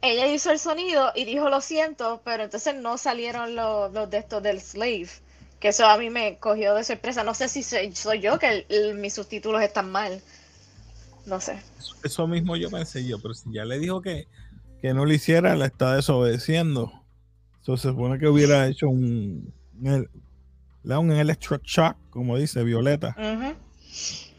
ella 0.00 0.26
hizo 0.26 0.50
el 0.50 0.58
sonido 0.58 1.12
y 1.14 1.24
dijo 1.26 1.50
lo 1.50 1.60
siento, 1.60 2.22
pero 2.24 2.44
entonces 2.44 2.74
no 2.76 2.96
salieron 2.96 3.54
los, 3.54 3.92
los 3.92 4.08
de 4.08 4.18
estos 4.18 4.42
del 4.42 4.60
slave. 4.60 5.08
Que 5.60 5.68
eso 5.68 5.86
a 5.86 5.98
mí 5.98 6.10
me 6.10 6.38
cogió 6.38 6.74
de 6.74 6.84
sorpresa. 6.84 7.24
No 7.24 7.34
sé 7.34 7.48
si 7.48 7.62
soy, 7.62 7.94
soy 7.94 8.20
yo 8.20 8.38
que 8.38 8.48
el- 8.48 8.66
el- 8.68 8.94
mis 8.94 9.14
subtítulos 9.14 9.62
están 9.62 9.90
mal. 9.90 10.20
No 11.26 11.40
sé. 11.40 11.58
Eso 12.04 12.26
mismo 12.26 12.56
yo 12.56 12.70
pensé 12.70 13.06
yo, 13.06 13.20
pero 13.20 13.34
si 13.34 13.52
ya 13.52 13.64
le 13.64 13.78
dijo 13.78 14.00
que, 14.00 14.26
que 14.80 14.94
no 14.94 15.04
lo 15.04 15.12
hiciera, 15.12 15.56
la 15.56 15.66
está 15.66 15.96
desobedeciendo. 15.96 16.92
Entonces 17.58 17.82
se 17.82 17.88
supone 17.90 18.18
que 18.18 18.28
hubiera 18.28 18.66
hecho 18.66 18.88
un, 18.88 19.52
un, 19.82 20.08
un 20.84 21.10
electric 21.12 21.62
shock, 21.64 21.96
como 22.10 22.36
dice 22.36 22.62
Violeta. 22.64 23.14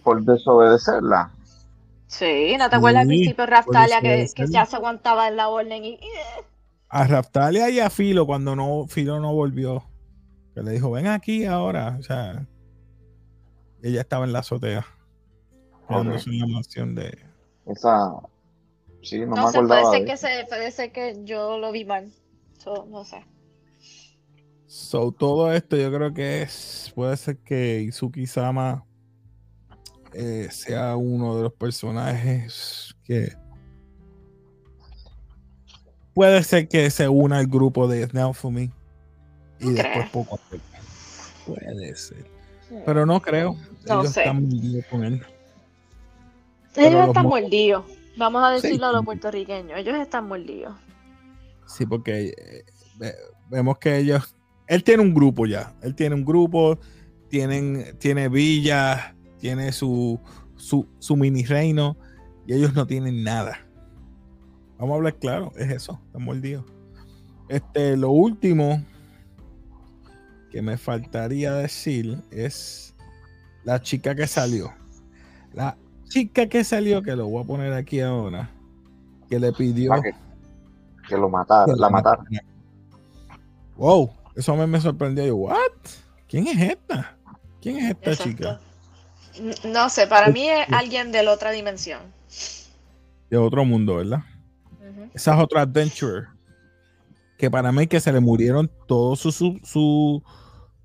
Por 0.04 0.24
desobedecerla. 0.24 1.32
Sí, 2.08 2.56
¿no 2.58 2.70
te 2.72 2.78
acuerdas 2.78 3.02
al 3.02 3.08
Sí, 3.08 3.18
principio 3.18 3.46
Raftalia 3.46 4.02
que, 4.02 4.28
que 4.34 4.48
ya 4.48 4.66
se 4.66 4.78
aguantaba 4.78 5.28
en 5.28 5.36
la 5.38 5.50
orden 5.50 5.86
y... 5.86 6.00
A 6.88 7.06
Raftalia 7.06 7.70
y 7.70 7.80
a 7.80 7.92
Filo 7.92 8.26
cuando 8.26 8.56
no 8.56 8.88
Filo 8.88 9.20
no 9.20 9.32
volvió. 9.34 9.84
Que 10.56 10.64
le 10.64 10.72
dijo, 10.72 10.92
ven 10.92 11.08
aquí 11.08 11.46
ahora. 11.46 11.98
O 12.00 12.04
sea, 12.04 12.46
ella 13.82 14.02
estaba 14.02 14.26
en 14.26 14.34
la 14.34 14.40
azotea. 14.40 14.86
Quedándose 15.88 16.30
en 16.30 16.40
la 16.40 16.48
mansión 16.48 16.96
de. 16.96 17.18
Esa. 17.66 18.12
Sí, 19.02 19.20
no, 19.22 19.36
No, 19.36 19.46
me 19.46 19.52
sé, 19.52 19.60
puede 19.60 19.82
acordaba. 19.82 19.92
ser 19.92 20.00
de 20.02 20.06
que 20.06 20.14
eso. 20.14 20.28
se, 20.28 20.46
puede 20.48 20.72
ser 20.72 20.92
que 20.92 21.22
yo 21.24 21.58
lo 21.58 21.72
vi 21.72 21.86
mal. 21.86 22.12
So, 22.58 22.86
no 22.90 23.06
sé. 23.06 23.26
So, 24.68 25.12
todo 25.12 25.52
esto 25.54 25.78
yo 25.78 25.92
creo 25.92 26.14
que 26.14 26.42
es. 26.44 26.92
Puede 26.94 27.16
ser 27.18 27.38
que 27.38 27.82
Izuki 27.82 28.28
Sama 28.28 28.86
eh, 30.14 30.48
sea 30.52 30.96
uno 30.96 31.38
de 31.38 31.44
los 31.44 31.54
personajes 31.54 32.96
que. 33.04 33.34
Puede 36.14 36.44
ser 36.44 36.68
que 36.68 36.90
se 36.90 37.08
una 37.08 37.38
al 37.38 37.48
grupo 37.48 37.88
de 37.88 38.06
Snailfumi. 38.06 38.72
Y 39.60 39.66
No 39.66 39.72
después 39.72 39.94
creo. 39.94 40.12
poco 40.12 40.36
a 40.36 40.38
poco. 40.50 40.64
Puede 41.46 41.96
ser. 41.96 42.26
Pero 42.86 43.06
no 43.06 43.22
creo. 43.22 43.56
No 43.88 44.02
Ellos 44.02 44.14
sé. 44.14 44.22
están 44.22 44.44
muy 44.48 44.84
con 44.90 45.04
él. 45.04 45.22
Ellos 46.76 46.94
los 46.94 47.08
están 47.08 47.24
mo- 47.24 47.30
mordidos. 47.30 47.86
Vamos 48.18 48.44
a 48.44 48.56
Sí. 48.58 48.68
decirlo 48.68 48.88
a 48.88 48.92
los 48.92 49.06
puertorriqueños. 49.06 49.78
Ellos 49.78 49.96
están 49.98 50.28
mordidos. 50.28 50.76
Sí, 51.68 51.86
porque 51.86 52.28
eh, 52.38 52.66
ve- 52.98 53.16
vemos 53.50 53.78
que 53.80 53.98
ellos. 53.98 54.36
Él 54.68 54.84
tiene 54.84 55.02
un 55.04 55.14
grupo 55.14 55.46
ya. 55.46 55.74
Él 55.82 55.96
tiene 55.96 56.16
un 56.16 56.26
grupo. 56.26 56.80
Tienen, 57.30 57.98
tiene 58.00 58.30
villas. 58.30 59.14
Tiene 59.40 59.72
su, 59.72 60.20
su, 60.56 60.88
su 61.00 61.16
mini 61.16 61.44
reino. 61.46 61.98
Y 62.46 62.54
ellos 62.54 62.74
no 62.74 62.86
tienen 62.86 63.24
nada. 63.24 63.66
Vamos 64.78 64.94
a 64.94 64.96
hablar 64.98 65.16
claro. 65.18 65.52
Es 65.58 65.72
eso. 65.72 66.00
Están 66.08 66.24
mordidos. 66.24 66.66
Este, 67.48 67.98
lo 67.98 68.12
último 68.12 68.84
que 70.52 70.62
me 70.62 70.78
faltaría 70.78 71.54
decir 71.54 72.22
es 72.32 72.96
la 73.64 73.82
chica 73.82 74.16
que 74.16 74.28
salió. 74.28 74.74
La 75.54 75.78
chica 76.08 76.48
que 76.48 76.64
salió, 76.64 77.02
que 77.02 77.16
lo 77.16 77.28
voy 77.28 77.44
a 77.44 77.48
poner 77.48 77.74
aquí 77.74 78.02
ahora. 78.02 78.50
Que 79.30 79.40
le 79.40 79.52
pidió. 79.54 79.94
Ah, 79.94 80.02
que, 80.02 80.14
que 81.08 81.18
lo 81.18 81.30
matara, 81.30 81.74
la 81.76 81.90
mataron. 81.90 82.26
Wow, 83.78 84.12
eso 84.36 84.54
a 84.54 84.56
mí 84.58 84.68
me 84.68 84.82
sorprendió. 84.82 85.26
Yo, 85.26 85.36
¿what? 85.36 85.56
¿Quién 86.28 86.48
es 86.48 86.72
esta? 86.72 87.16
¿Quién 87.62 87.78
es 87.78 87.92
esta 87.92 88.12
Exacto. 88.12 88.32
chica? 88.32 88.60
No 89.68 89.90
sé, 89.90 90.08
para 90.08 90.28
mí 90.30 90.50
es 90.50 90.68
alguien 90.72 91.12
de 91.12 91.24
la 91.24 91.32
otra 91.32 91.52
dimensión. 91.52 92.02
De 93.30 93.38
otro 93.38 93.64
mundo, 93.64 93.98
¿verdad? 93.98 94.24
Esa 95.14 95.36
es 95.36 95.44
otra 95.44 95.62
adventure. 95.62 96.28
Que 97.40 97.50
para 97.50 97.72
mí 97.72 97.88
que 97.88 98.00
se 98.00 98.12
le 98.14 98.20
murieron 98.20 98.70
todos 98.88 99.20
sus 99.22 99.34
su, 99.36 99.60
su- 99.64 100.22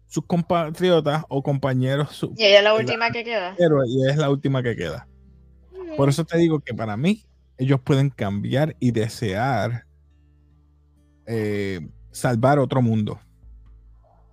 sus 0.06 0.24
compatriotas 0.26 1.24
o 1.28 1.42
compañeros. 1.42 2.10
su- 2.12 2.32
Y 2.38 2.44
ella 2.44 2.58
es 2.58 2.64
la 2.64 2.74
última 2.74 3.10
que 3.10 3.24
queda. 3.24 3.54
héroes, 3.58 3.90
y 3.90 4.08
es 4.08 4.16
la 4.16 4.30
última 4.30 4.62
que 4.62 4.76
queda. 4.76 5.06
Por 5.96 6.08
eso 6.08 6.24
te 6.24 6.38
digo 6.38 6.60
que 6.60 6.72
para 6.72 6.96
mí, 6.96 7.26
ellos 7.58 7.80
pueden 7.82 8.10
cambiar 8.10 8.76
y 8.80 8.92
desear 8.92 9.84
eh, 11.26 11.80
salvar 12.12 12.58
otro 12.58 12.82
mundo. 12.82 13.18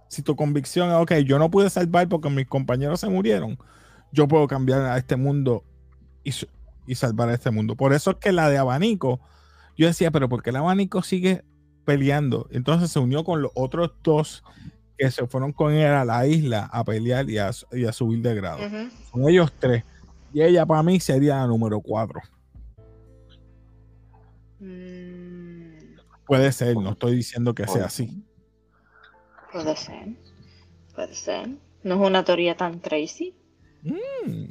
Si 0.07 0.21
tu 0.21 0.35
convicción 0.35 0.89
es, 0.89 0.95
ok, 0.95 1.13
yo 1.25 1.39
no 1.39 1.49
pude 1.49 1.69
salvar 1.69 2.07
porque 2.09 2.29
mis 2.29 2.47
compañeros 2.47 2.99
se 2.99 3.07
murieron, 3.09 3.57
yo 4.11 4.27
puedo 4.27 4.45
cambiar 4.47 4.81
a 4.81 4.97
este 4.97 5.15
mundo 5.15 5.63
y, 6.23 6.31
y 6.85 6.95
salvar 6.95 7.29
a 7.29 7.33
este 7.33 7.49
mundo. 7.49 7.75
Por 7.75 7.93
eso 7.93 8.11
es 8.11 8.17
que 8.17 8.31
la 8.31 8.49
de 8.49 8.57
abanico, 8.57 9.19
yo 9.77 9.87
decía, 9.87 10.11
pero 10.11 10.27
¿por 10.29 10.43
qué 10.43 10.49
el 10.49 10.57
abanico 10.57 11.01
sigue 11.01 11.43
peleando? 11.85 12.47
Entonces 12.51 12.91
se 12.91 12.99
unió 12.99 13.23
con 13.23 13.41
los 13.41 13.51
otros 13.55 13.91
dos 14.03 14.43
que 14.97 15.09
se 15.09 15.25
fueron 15.27 15.51
con 15.51 15.73
él 15.73 15.87
a 15.87 16.05
la 16.05 16.27
isla 16.27 16.69
a 16.71 16.83
pelear 16.83 17.29
y 17.29 17.37
a, 17.37 17.51
y 17.71 17.85
a 17.85 17.91
subir 17.93 18.21
de 18.21 18.35
grado. 18.35 18.59
Son 19.11 19.27
ellos 19.27 19.51
tres. 19.59 19.83
Y 20.33 20.41
ella 20.41 20.65
para 20.65 20.83
mí 20.83 20.99
sería 20.99 21.37
la 21.37 21.47
número 21.47 21.81
cuatro. 21.81 22.21
Mm, 24.59 25.97
Puede 26.25 26.51
ser, 26.51 26.75
no 26.77 26.91
estoy 26.91 27.15
diciendo 27.15 27.53
que 27.53 27.67
sea 27.67 27.85
así. 27.85 28.23
puede 29.51 29.75
ser. 29.75 30.15
Puede 30.95 31.15
ser. 31.15 31.49
No 31.83 31.95
es 31.95 32.01
una 32.07 32.23
teoría 32.23 32.55
tan 32.55 32.79
crazy. 32.79 33.35
Mm. 33.83 34.45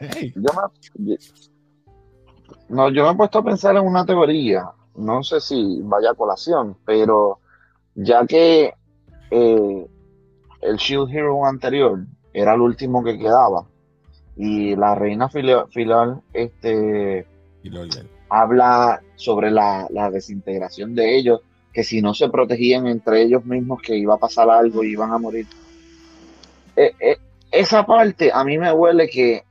Hey, 0.00 0.32
Yo 0.34 0.50
me, 0.96 1.16
no, 2.68 2.90
yo 2.90 3.04
me 3.04 3.12
he 3.12 3.14
puesto 3.16 3.38
a 3.38 3.44
pensar 3.44 3.76
en 3.76 3.82
una 3.84 4.04
teoría, 4.06 4.64
no 4.96 5.22
sé 5.22 5.40
si 5.40 5.80
vaya 5.82 6.10
a 6.10 6.14
colación, 6.14 6.76
pero 6.84 7.38
ya 7.94 8.26
que 8.26 8.74
eh, 9.30 9.86
el 10.60 10.76
Shield 10.76 11.10
Hero 11.10 11.44
anterior 11.46 12.04
era 12.32 12.54
el 12.54 12.60
último 12.60 13.02
que 13.02 13.18
quedaba 13.18 13.66
y 14.36 14.76
la 14.76 14.94
reina 14.94 15.28
filial, 15.28 15.66
filial, 15.70 16.20
este, 16.32 17.26
habla 18.28 19.02
sobre 19.14 19.50
la, 19.50 19.86
la 19.90 20.10
desintegración 20.10 20.94
de 20.94 21.16
ellos, 21.16 21.40
que 21.72 21.82
si 21.82 22.02
no 22.02 22.14
se 22.14 22.28
protegían 22.28 22.86
entre 22.86 23.22
ellos 23.22 23.44
mismos 23.44 23.80
que 23.82 23.96
iba 23.96 24.14
a 24.14 24.18
pasar 24.18 24.50
algo 24.50 24.84
y 24.84 24.92
iban 24.92 25.12
a 25.12 25.18
morir. 25.18 25.46
Eh, 26.76 26.92
eh, 27.00 27.16
esa 27.50 27.86
parte 27.86 28.30
a 28.32 28.44
mí 28.44 28.58
me 28.58 28.72
huele 28.72 29.08
que 29.08 29.44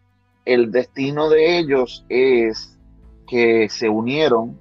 el 0.45 0.71
destino 0.71 1.29
de 1.29 1.57
ellos 1.57 2.05
es 2.07 2.77
que 3.27 3.67
se 3.69 3.89
unieron, 3.89 4.59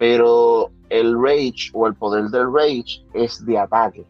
pero 0.00 0.70
el 0.88 1.14
rage 1.22 1.70
o 1.74 1.86
el 1.86 1.94
poder 1.94 2.30
del 2.30 2.50
rage 2.50 3.04
es 3.12 3.44
de 3.44 3.58
ataque. 3.58 4.06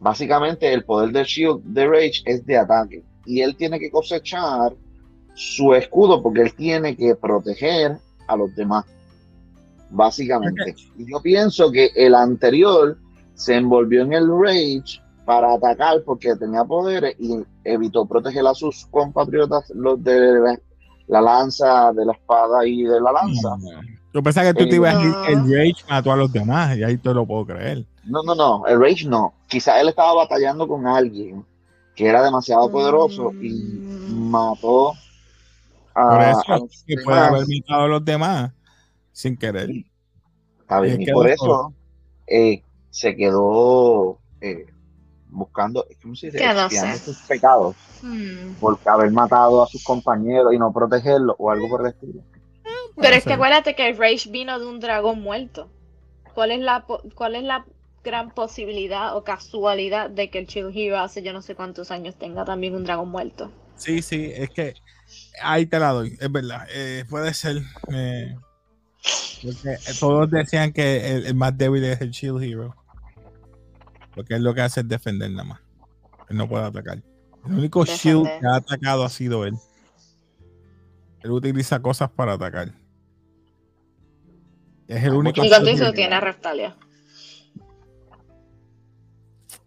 Básicamente 0.00 0.70
el 0.70 0.84
poder 0.84 1.12
del 1.12 1.24
shield 1.24 1.62
de 1.64 1.86
rage 1.88 2.22
es 2.26 2.44
de 2.44 2.58
ataque 2.58 3.02
y 3.24 3.40
él 3.40 3.56
tiene 3.56 3.80
que 3.80 3.90
cosechar 3.90 4.74
su 5.32 5.72
escudo 5.72 6.22
porque 6.22 6.42
él 6.42 6.52
tiene 6.54 6.94
que 6.94 7.14
proteger 7.14 7.96
a 8.26 8.36
los 8.36 8.54
demás. 8.54 8.84
Básicamente. 9.88 10.76
Y 10.98 11.10
yo 11.10 11.22
pienso 11.22 11.72
que 11.72 11.90
el 11.96 12.14
anterior 12.14 12.98
se 13.32 13.54
envolvió 13.54 14.02
en 14.02 14.12
el 14.12 14.28
rage 14.28 15.00
para 15.24 15.54
atacar 15.54 16.02
porque 16.04 16.36
tenía 16.36 16.64
poderes 16.64 17.16
y 17.18 17.38
evitó 17.64 18.04
proteger 18.04 18.46
a 18.46 18.52
sus 18.52 18.84
compatriotas, 18.90 19.70
los 19.74 20.04
de 20.04 20.38
la, 20.38 20.60
la 21.06 21.22
lanza, 21.22 21.94
de 21.94 22.04
la 22.04 22.12
espada 22.12 22.66
y 22.66 22.82
de 22.82 23.00
la 23.00 23.10
lanza. 23.10 23.56
Yo 24.18 24.22
pensaba 24.24 24.52
que 24.52 24.54
tú 24.64 24.68
te 24.68 24.74
ibas 24.74 24.96
a 24.96 24.98
decir 24.98 25.14
el 25.28 25.36
Rage 25.44 25.84
mató 25.88 26.10
a 26.10 26.16
los 26.16 26.32
demás 26.32 26.76
y 26.76 26.82
ahí 26.82 26.96
te 26.98 27.14
lo 27.14 27.24
puedo 27.24 27.46
creer. 27.46 27.84
No, 28.02 28.20
no, 28.24 28.34
no, 28.34 28.66
el 28.66 28.80
rage 28.80 29.06
no. 29.06 29.32
Quizás 29.46 29.80
él 29.80 29.90
estaba 29.90 30.12
batallando 30.12 30.66
con 30.66 30.88
alguien 30.88 31.44
que 31.94 32.04
era 32.08 32.24
demasiado 32.24 32.68
poderoso 32.68 33.32
y 33.40 33.80
Mm. 34.08 34.30
mató 34.32 34.94
a, 35.94 36.08
Por 36.08 36.20
a 36.20 36.58
los 36.58 36.84
que 36.84 36.96
puede 37.04 37.20
demás. 37.20 37.32
haber 37.32 37.46
matado 37.60 37.82
a 37.84 37.88
los 37.88 38.04
demás 38.04 38.52
sin 39.12 39.36
querer. 39.36 39.70
Está 40.62 40.80
bien, 40.80 41.00
Y 41.00 41.12
por 41.12 41.28
eso 41.28 41.72
eh, 42.26 42.60
se 42.90 43.14
quedó 43.14 44.18
eh, 44.40 44.66
buscando, 45.30 45.86
¿cómo 46.02 46.16
se 46.16 46.32
dice? 46.32 46.98
Sus 47.04 47.18
pecados 47.28 47.76
Hmm. 48.02 48.54
por 48.58 48.80
haber 48.84 49.12
matado 49.12 49.62
a 49.62 49.66
sus 49.68 49.84
compañeros 49.84 50.52
y 50.54 50.58
no 50.58 50.72
protegerlos 50.72 51.36
o 51.38 51.52
algo 51.52 51.68
por 51.68 51.82
el 51.82 51.88
estilo. 51.92 52.20
Pero 53.00 53.16
es 53.16 53.24
que 53.24 53.32
acuérdate 53.34 53.74
que 53.74 53.88
el 53.88 53.96
Rage 53.96 54.30
vino 54.30 54.58
de 54.58 54.66
un 54.66 54.80
dragón 54.80 55.20
muerto. 55.20 55.68
¿Cuál 56.34 56.52
es 56.52 56.60
la 56.60 56.84
cuál 57.14 57.34
es 57.34 57.42
la 57.44 57.64
gran 58.04 58.30
posibilidad 58.30 59.16
o 59.16 59.24
casualidad 59.24 60.08
de 60.10 60.30
que 60.30 60.38
el 60.38 60.46
Chill 60.46 60.70
Hero 60.74 60.98
hace 60.98 61.22
yo 61.22 61.32
no 61.32 61.42
sé 61.42 61.54
cuántos 61.54 61.90
años 61.90 62.16
tenga 62.16 62.44
también 62.44 62.74
un 62.74 62.84
dragón 62.84 63.10
muerto? 63.10 63.50
Sí, 63.76 64.02
sí, 64.02 64.30
es 64.34 64.50
que 64.50 64.74
ahí 65.42 65.66
te 65.66 65.78
la 65.78 65.90
doy, 65.92 66.16
es 66.20 66.32
verdad. 66.32 66.66
eh, 66.72 67.04
puede 67.08 67.32
ser. 67.34 67.62
eh, 67.92 68.36
porque 69.42 69.76
todos 70.00 70.30
decían 70.30 70.72
que 70.72 71.12
el, 71.12 71.26
el 71.26 71.34
más 71.34 71.56
débil 71.56 71.84
es 71.84 72.00
el 72.00 72.10
Shield 72.10 72.42
Hero. 72.42 72.74
Porque 74.14 74.34
es 74.34 74.40
lo 74.40 74.52
que 74.54 74.62
hace 74.62 74.80
es 74.80 74.88
defender 74.88 75.30
nada 75.30 75.44
más. 75.44 75.60
Él 76.28 76.36
no 76.36 76.48
puede 76.48 76.64
atacar. 76.64 77.02
El 77.46 77.52
único 77.52 77.84
shield 77.84 78.24
que 78.40 78.46
ha 78.46 78.56
atacado 78.56 79.04
ha 79.04 79.08
sido 79.08 79.44
él. 79.46 79.54
Él 81.22 81.30
utiliza 81.30 81.80
cosas 81.80 82.10
para 82.10 82.32
atacar. 82.32 82.72
Es 84.88 85.04
el 85.04 85.12
único. 85.12 85.44
Y 85.44 85.50
tiene 85.94 86.14
a 86.14 86.20
Raftalia. 86.20 86.74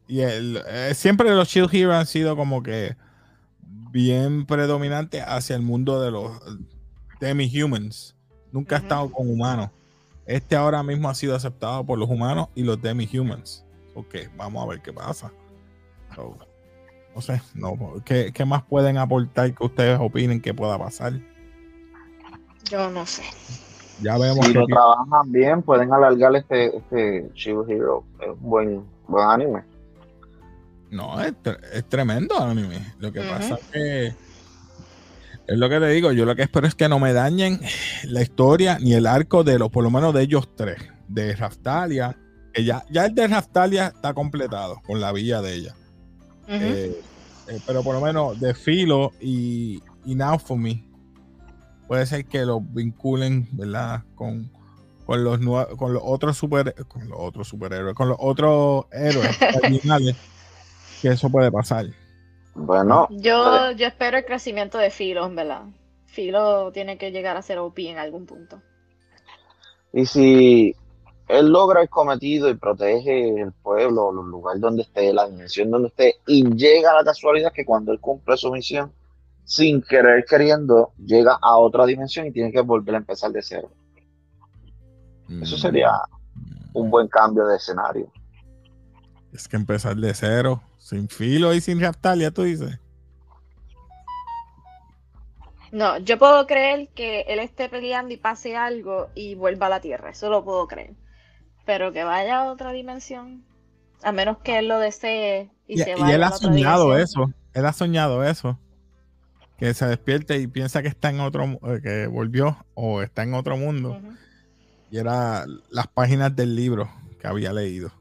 Y 0.08 0.22
el, 0.22 0.62
eh, 0.68 0.94
siempre 0.94 1.30
los 1.30 1.48
Shield 1.48 1.74
Heroes 1.74 1.96
han 1.96 2.06
sido 2.06 2.36
como 2.36 2.62
que 2.64 2.98
bien 3.92 4.46
predominantes 4.46 5.24
hacia 5.26 5.56
el 5.56 5.62
mundo 5.62 6.02
de 6.02 6.12
los 6.12 6.34
demi-humans. 7.22 8.16
Nunca 8.52 8.76
ha 8.76 8.80
estado 8.80 9.10
con 9.10 9.30
humanos. 9.30 9.70
Este 10.26 10.56
ahora 10.56 10.84
mismo 10.84 11.10
ha 11.10 11.16
sido 11.16 11.36
aceptado 11.36 11.86
por 11.86 11.98
los 11.98 12.10
humanos 12.10 12.50
y 12.56 12.64
los 12.64 12.82
demi-humans. 12.82 13.64
Ok, 13.96 14.16
vamos 14.36 14.64
a 14.64 14.70
ver 14.70 14.82
qué 14.82 14.92
pasa. 14.92 15.32
no 17.16 17.22
sé, 17.22 17.42
no, 17.54 17.78
¿qué, 18.04 18.32
¿qué, 18.34 18.44
más 18.44 18.64
pueden 18.64 18.98
aportar 18.98 19.54
que 19.54 19.64
ustedes 19.64 20.00
opinen 20.00 20.42
que 20.42 20.54
pueda 20.54 20.78
pasar? 20.78 21.14
Yo 22.70 22.90
no 22.90 23.06
sé. 23.06 23.24
Ya 24.02 24.18
vemos. 24.18 24.46
Si 24.46 24.54
lo 24.54 24.66
trabajan 24.66 25.32
bien, 25.32 25.62
pueden 25.62 25.94
alargar 25.94 26.36
este, 26.36 26.78
este 26.78 27.30
Shield 27.34 27.70
Hero. 27.70 28.04
Es 28.20 28.30
un 28.30 28.50
buen, 28.50 28.84
buen 29.08 29.30
anime. 29.30 29.64
No, 30.90 31.22
es, 31.22 31.34
es 31.74 31.88
tremendo 31.88 32.38
anime. 32.38 32.94
Lo 33.00 33.12
que 33.12 33.22
pasa 33.22 33.56
es 33.56 33.66
que 33.72 34.14
es 35.48 35.58
lo 35.58 35.70
que 35.70 35.80
te 35.80 35.88
digo, 35.90 36.12
yo 36.12 36.26
lo 36.26 36.36
que 36.36 36.44
espero 36.44 36.68
es 36.68 36.76
que 36.76 36.88
no 36.88 37.00
me 37.00 37.14
dañen 37.14 37.60
la 38.06 38.22
historia 38.22 38.78
ni 38.80 38.94
el 38.94 39.08
arco 39.08 39.44
de 39.44 39.60
los, 39.60 39.70
por 39.70 39.84
lo 39.84 39.92
menos 39.92 40.14
de 40.14 40.22
ellos 40.22 40.50
tres, 40.56 40.78
de 41.08 41.36
Raftalia, 41.36 42.16
que 42.54 42.64
ya, 42.64 42.86
ya 42.90 43.06
el 43.06 43.16
de 43.16 43.28
Raftalia 43.28 43.88
está 43.88 44.14
completado 44.14 44.82
con 44.86 45.02
la 45.02 45.12
villa 45.12 45.42
de 45.42 45.54
ella. 45.54 45.76
Eh, 46.48 47.02
eh, 47.48 47.60
pero 47.66 47.84
por 47.84 47.96
lo 47.96 48.02
menos 48.02 48.40
de 48.40 48.54
Filo 48.54 49.12
y, 49.20 49.82
y 50.06 50.16
Now 50.16 50.40
for 50.40 50.58
Me, 50.58 50.86
puede 51.92 52.06
ser 52.06 52.24
que 52.24 52.46
los 52.46 52.62
vinculen, 52.74 53.50
¿verdad? 53.52 54.04
Con, 54.16 54.50
con 55.06 55.26
los 55.26 55.40
con 55.76 55.92
los 55.92 56.02
otros 56.06 56.38
super 56.38 56.74
con 56.86 57.10
los 57.10 57.20
otros 57.20 57.50
superhéroes, 57.50 57.94
con 57.96 58.08
los 58.08 58.18
otros 58.18 58.86
héroes 58.94 59.38
que 61.02 61.10
eso 61.10 61.30
puede 61.30 61.52
pasar. 61.52 61.88
Bueno. 62.56 63.10
Yo, 63.10 63.72
yo 63.72 63.88
espero 63.88 64.20
el 64.20 64.24
crecimiento 64.24 64.78
de 64.78 64.90
Filo, 64.90 65.30
¿verdad? 65.32 65.64
Filo 66.06 66.72
tiene 66.72 66.98
que 66.98 67.12
llegar 67.12 67.36
a 67.36 67.42
ser 67.42 67.60
OP 67.60 67.80
en 67.80 67.98
algún 67.98 68.26
punto. 68.26 68.62
Y 69.92 70.06
si 70.06 70.74
él 71.28 71.50
logra 71.50 71.82
el 71.82 71.90
cometido 71.90 72.50
y 72.50 72.56
protege 72.56 73.42
el 73.42 73.52
pueblo, 73.52 74.12
el 74.12 74.30
lugar 74.30 74.62
donde 74.62 74.84
esté, 74.84 75.12
la 75.12 75.28
dimensión 75.28 75.70
donde 75.70 75.90
esté, 75.90 76.16
y 76.26 76.56
llega 76.56 76.92
a 76.92 76.96
la 76.96 77.04
casualidad 77.04 77.52
que 77.52 77.66
cuando 77.66 77.92
él 77.92 78.00
cumple 78.00 78.38
su 78.38 78.50
misión, 78.50 78.94
sin 79.44 79.82
querer 79.82 80.26
queriendo, 80.26 80.94
llega 80.98 81.38
a 81.42 81.58
otra 81.58 81.86
dimensión 81.86 82.28
y 82.28 82.32
tiene 82.32 82.52
que 82.52 82.62
volver 82.62 82.96
a 82.96 83.00
empezar 83.00 83.32
de 83.32 83.42
cero. 83.42 83.72
Eso 85.42 85.58
sería 85.58 85.92
un 86.74 86.90
buen 86.90 87.08
cambio 87.08 87.46
de 87.46 87.58
escenario. 87.58 88.12
Es 89.34 89.48
que 89.48 89.56
empezar 89.56 89.96
de 89.96 90.14
cero 90.14 90.62
sin 90.78 91.08
filo 91.08 91.54
y 91.54 91.62
sin 91.62 91.80
Raptalia, 91.80 92.32
tú 92.32 92.44
dices. 92.44 92.80
No, 95.72 95.98
yo 96.00 96.20
puedo 96.20 96.46
creer 96.48 96.90
que 96.90 97.22
él 97.22 97.40
esté 97.40 97.70
peleando 97.70 98.14
y 98.14 98.18
pase 98.18 98.58
algo 98.58 99.10
y 99.16 99.36
vuelva 99.36 99.68
a 99.68 99.70
la 99.70 99.80
Tierra. 99.80 100.10
Eso 100.10 100.30
lo 100.30 100.44
puedo 100.44 100.68
creer. 100.68 100.96
Pero 101.66 101.94
que 101.94 102.04
vaya 102.04 102.42
a 102.42 102.52
otra 102.52 102.74
dimensión, 102.74 103.46
a 104.04 104.12
menos 104.12 104.40
que 104.40 104.60
él 104.60 104.68
lo 104.68 104.80
desee 104.80 105.50
y, 105.68 105.78
se 105.78 105.96
vaya. 105.96 106.12
Y 106.12 106.16
él 106.16 106.24
ha 106.24 106.32
soñado 106.32 106.98
eso. 106.98 107.32
Él 107.54 107.66
ha 107.66 107.72
soñado 107.72 108.24
eso. 108.26 108.60
Que 109.62 109.76
se 109.76 109.86
despierte 109.86 110.40
y 110.40 110.48
piensa 110.48 110.82
que 110.82 110.88
está 110.88 111.12
en 111.12 111.20
otro, 111.20 111.44
eh, 111.46 111.80
que 111.84 112.08
volvió 112.08 112.58
o 112.74 113.04
está 113.04 113.22
en 113.22 113.36
otro 113.36 113.56
mundo. 113.58 114.02
Y 114.90 114.98
era 114.98 115.46
las 115.70 115.88
páginas 115.88 116.36
del 116.36 116.56
libro 116.56 116.92
que 117.20 117.28
había 117.28 117.54
leído. 117.54 117.92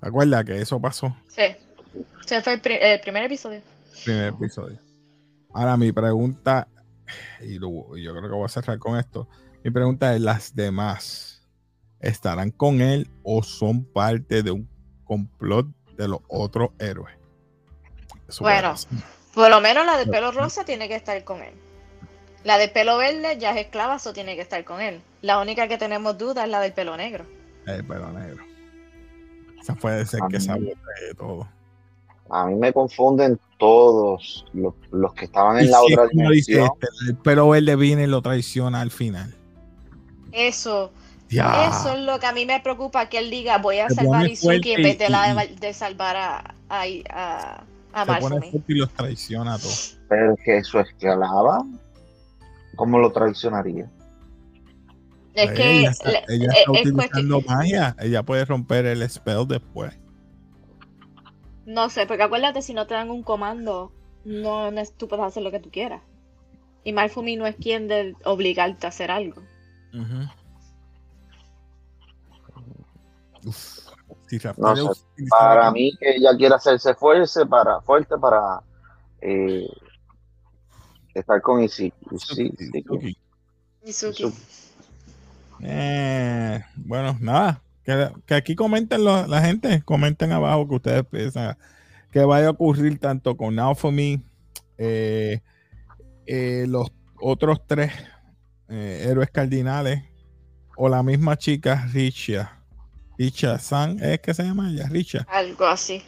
¿Te 0.00 0.06
acuerdas 0.06 0.44
que 0.44 0.60
eso 0.60 0.80
pasó? 0.80 1.16
Sí. 1.26 1.42
Ese 2.24 2.40
fue 2.40 2.54
el, 2.54 3.00
primer 3.00 3.24
episodio. 3.24 3.60
Primer 4.04 4.28
episodio. 4.28 4.78
Ahora 5.52 5.76
mi 5.76 5.90
pregunta, 5.90 6.68
y, 7.40 7.54
yo 7.58 7.88
creo 7.90 8.22
que 8.22 8.28
voy 8.28 8.44
a 8.44 8.48
cerrar 8.48 8.78
con 8.78 8.96
esto. 8.96 9.28
Mi 9.64 9.72
pregunta 9.72 10.14
es: 10.14 10.20
¿las 10.20 10.54
demás 10.54 11.44
estarán 11.98 12.52
con 12.52 12.80
él 12.80 13.10
o 13.24 13.42
son 13.42 13.84
parte 13.84 14.44
de 14.44 14.52
un 14.52 14.68
complot 15.02 15.66
de 15.96 16.06
los 16.06 16.20
otros 16.28 16.70
héroes? 16.78 17.16
bueno, 18.38 18.74
por 19.36 19.50
lo 19.50 19.60
menos 19.60 19.84
la 19.84 19.98
de 19.98 20.06
pelo 20.06 20.32
rosa 20.32 20.64
tiene 20.64 20.88
que 20.88 20.94
estar 20.94 21.22
con 21.22 21.42
él. 21.42 21.52
La 22.42 22.56
de 22.56 22.68
pelo 22.68 22.96
verde 22.96 23.36
ya 23.38 23.50
es 23.50 23.66
esclava, 23.66 23.96
eso 23.96 24.14
tiene 24.14 24.34
que 24.34 24.40
estar 24.40 24.64
con 24.64 24.80
él. 24.80 25.02
La 25.20 25.38
única 25.38 25.68
que 25.68 25.76
tenemos 25.76 26.16
duda 26.16 26.44
es 26.44 26.50
la 26.50 26.58
del 26.58 26.72
pelo 26.72 26.96
negro. 26.96 27.26
El 27.66 27.84
pelo 27.84 28.10
negro. 28.12 28.42
Esa 29.60 29.74
puede 29.74 30.06
ser 30.06 30.20
que 30.30 30.40
sabote 30.40 30.74
todo. 31.18 31.46
A 32.30 32.46
mí 32.46 32.54
me 32.54 32.72
confunden 32.72 33.38
todos 33.58 34.46
los, 34.54 35.12
que 35.12 35.26
estaban 35.26 35.58
en 35.58 35.70
la 35.70 35.82
otra 35.82 36.06
dimensión. 36.06 36.70
Este, 36.80 37.14
pero 37.22 37.54
él 37.54 37.66
le 37.66 37.76
viene 37.76 38.04
y 38.04 38.06
lo 38.06 38.22
traiciona 38.22 38.80
al 38.80 38.90
final. 38.90 39.36
Eso. 40.32 40.92
Eso 41.28 41.92
es 41.92 42.00
lo 42.00 42.18
que 42.18 42.26
a 42.26 42.32
mí 42.32 42.46
me 42.46 42.60
preocupa, 42.60 43.10
que 43.10 43.18
él 43.18 43.28
diga, 43.28 43.58
voy 43.58 43.80
a 43.80 43.90
salvar 43.90 44.24
a 44.24 44.28
Izuki 44.28 44.72
en 44.72 44.82
vez 44.82 44.98
de, 44.98 45.10
la, 45.10 45.46
de 45.60 45.74
salvar 45.74 46.16
a, 46.16 46.54
a, 46.70 46.84
a, 47.10 47.64
a 47.92 48.04
y 48.68 48.74
los 48.74 48.90
traiciona 48.92 49.54
a 49.54 49.58
todos. 49.58 49.98
Pero 50.08 50.36
que 50.44 50.58
eso 50.58 50.80
esclava, 50.80 51.64
¿cómo 52.76 52.98
lo 52.98 53.12
traicionaría? 53.12 53.90
Es 55.34 55.46
pues 55.46 55.56
que 55.56 55.78
ella 55.80 55.90
está, 55.90 56.10
ella 56.28 56.48
está 56.52 56.72
utilizando 56.72 57.40
magia, 57.42 57.96
ella 58.00 58.22
puede 58.22 58.44
romper 58.44 58.86
el 58.86 59.08
spell 59.08 59.46
después. 59.46 59.94
No 61.66 61.90
sé, 61.90 62.06
porque 62.06 62.22
acuérdate, 62.22 62.62
si 62.62 62.72
no 62.72 62.86
te 62.86 62.94
dan 62.94 63.10
un 63.10 63.22
comando, 63.22 63.92
no, 64.24 64.70
no 64.70 64.82
tú 64.96 65.08
puedes 65.08 65.24
hacer 65.24 65.42
lo 65.42 65.50
que 65.50 65.60
tú 65.60 65.70
quieras. 65.70 66.00
Y 66.84 66.92
Malfumi 66.92 67.36
no 67.36 67.46
es 67.46 67.56
quien 67.56 67.88
de 67.88 68.14
obligarte 68.24 68.86
a 68.86 68.90
hacer 68.90 69.10
algo. 69.10 69.42
Para 75.28 75.70
mí 75.70 75.96
que 75.98 76.16
ella 76.16 76.36
quiere 76.36 76.54
hacerse 76.54 76.94
fuerte 76.94 77.46
para, 77.46 77.80
fuerte 77.80 78.16
para 78.18 78.60
eh, 79.20 79.66
estar 81.14 81.40
con 81.40 81.62
Izuki. 81.62 81.92
Izuki. 83.84 84.32
Eh, 85.60 86.64
bueno, 86.76 87.16
nada, 87.20 87.62
que, 87.84 88.34
aquí 88.34 88.54
comenten 88.54 89.04
la 89.04 89.40
gente, 89.40 89.82
comenten 89.84 90.32
abajo 90.32 90.68
que 90.68 90.74
ustedes 90.74 91.06
piensan 91.06 91.56
que 92.16 92.24
vaya 92.24 92.46
a 92.46 92.50
ocurrir 92.52 92.98
tanto 92.98 93.36
con 93.36 93.54
Now 93.54 93.74
For 93.74 93.92
Me, 93.92 94.22
eh, 94.78 95.42
eh, 96.24 96.64
los 96.66 96.90
otros 97.20 97.60
tres 97.66 97.92
eh, 98.70 99.04
héroes 99.06 99.30
cardinales 99.30 100.02
o 100.78 100.88
la 100.88 101.02
misma 101.02 101.36
chica 101.36 101.86
Richa. 101.92 102.55
Richa 103.18 103.58
San, 103.58 104.02
¿es 104.02 104.20
que 104.20 104.34
se 104.34 104.42
llama 104.42 104.70
ella? 104.70 104.88
Richa. 104.88 105.26
Algo 105.28 105.66
así. 105.66 106.02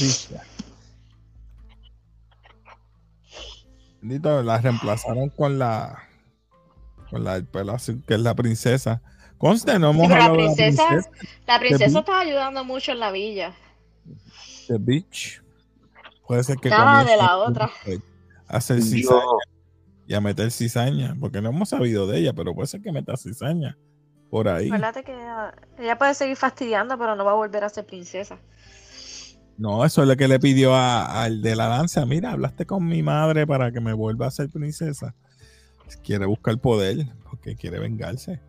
Richa. 0.00 0.42
la 4.42 4.58
reemplazaron 4.58 5.28
con 5.30 5.58
la 5.58 6.04
con 7.10 7.24
la 7.24 7.42
azul, 7.72 8.02
que 8.06 8.14
es 8.14 8.20
la 8.20 8.34
princesa. 8.34 9.02
Conste, 9.38 9.78
no 9.78 9.90
hemos 9.90 10.08
la 10.08 10.32
princesa, 10.32 11.00
la 11.46 11.58
princesa, 11.58 11.98
está 12.00 12.20
ayudando 12.20 12.64
mucho 12.64 12.92
en 12.92 12.98
la 12.98 13.10
villa. 13.10 13.54
The 14.66 14.78
Beach. 14.78 15.42
Puede 16.26 16.44
ser 16.44 16.56
que 16.58 16.68
Nada 16.68 17.04
de 17.04 17.16
la 17.16 17.36
otra. 17.38 17.70
A 18.46 18.56
hacer 18.56 18.82
cizaña 18.82 19.22
y 20.06 20.14
a 20.14 20.20
meter 20.20 20.50
cizaña, 20.50 21.16
porque 21.18 21.40
no 21.40 21.50
hemos 21.50 21.68
sabido 21.68 22.06
de 22.06 22.18
ella, 22.18 22.32
pero 22.32 22.54
puede 22.54 22.66
ser 22.66 22.82
que 22.82 22.92
meta 22.92 23.16
cizaña 23.16 23.76
por 24.30 24.48
ahí. 24.48 24.66
Acuérdate 24.66 25.04
que 25.04 25.12
ella, 25.78 25.98
puede 25.98 26.14
seguir 26.14 26.36
fastidiando, 26.36 26.98
pero 26.98 27.16
no 27.16 27.24
va 27.24 27.32
a 27.32 27.34
volver 27.34 27.64
a 27.64 27.68
ser 27.68 27.86
princesa. 27.86 28.38
No, 29.56 29.84
eso 29.84 30.02
es 30.02 30.08
lo 30.08 30.16
que 30.16 30.28
le 30.28 30.38
pidió 30.38 30.76
al 30.76 31.42
de 31.42 31.56
la 31.56 31.66
danza. 31.66 32.06
Mira, 32.06 32.32
hablaste 32.32 32.64
con 32.64 32.86
mi 32.86 33.02
madre 33.02 33.46
para 33.46 33.72
que 33.72 33.80
me 33.80 33.92
vuelva 33.92 34.26
a 34.26 34.30
ser 34.30 34.48
princesa. 34.50 35.14
Quiere 36.04 36.26
buscar 36.26 36.58
poder 36.58 37.06
porque 37.28 37.56
quiere 37.56 37.78
vengarse. 37.80 38.40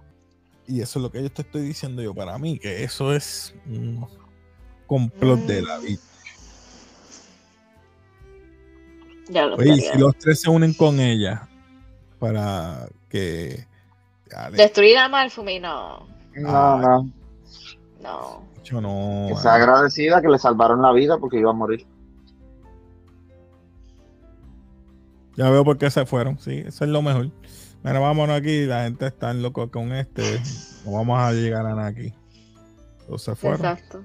Y 0.67 0.81
eso 0.81 0.99
es 0.99 1.03
lo 1.03 1.11
que 1.11 1.23
yo 1.23 1.31
te 1.31 1.41
estoy 1.41 1.61
diciendo 1.61 2.03
yo 2.03 2.13
para 2.13 2.37
mí, 2.37 2.59
que 2.59 2.83
eso 2.83 3.13
es 3.13 3.55
un 3.65 4.05
complot 4.85 5.39
de 5.41 5.61
la 5.63 5.79
vida. 5.79 5.99
Oye, 9.57 9.81
si 9.81 9.97
los 9.97 10.17
tres 10.17 10.41
se 10.41 10.49
unen 10.49 10.73
con 10.73 10.99
ella 10.99 11.47
para 12.19 12.87
que. 13.09 13.68
Destruir 14.53 14.97
a 14.97 15.09
Malfumi, 15.09 15.59
no. 15.59 16.07
No, 16.35 16.77
no. 16.77 17.09
No. 18.01 18.43
Yo 18.63 18.81
no. 18.81 19.27
Que 19.29 19.35
sea 19.35 19.55
agradecida 19.55 20.21
que 20.21 20.27
le 20.27 20.37
salvaron 20.37 20.81
la 20.81 20.91
vida 20.91 21.17
porque 21.17 21.39
iba 21.39 21.49
a 21.49 21.53
morir. 21.53 21.85
Ya 25.35 25.49
veo 25.49 25.63
por 25.63 25.77
qué 25.77 25.89
se 25.89 26.05
fueron, 26.05 26.37
sí, 26.39 26.63
eso 26.65 26.83
es 26.83 26.89
lo 26.89 27.01
mejor. 27.01 27.31
Mira, 27.83 27.99
vámonos 27.99 28.37
aquí, 28.37 28.65
la 28.65 28.83
gente 28.83 29.07
está 29.07 29.31
en 29.31 29.41
loco 29.41 29.71
con 29.71 29.93
este. 29.93 30.41
No 30.85 30.91
vamos 30.91 31.17
a 31.17 31.31
llegar 31.31 31.65
a 31.65 31.75
nada 31.75 31.87
aquí. 31.87 32.13
Entonces 32.99 33.25
se 33.25 33.35
fueron. 33.35 33.59
Exacto. 33.61 34.03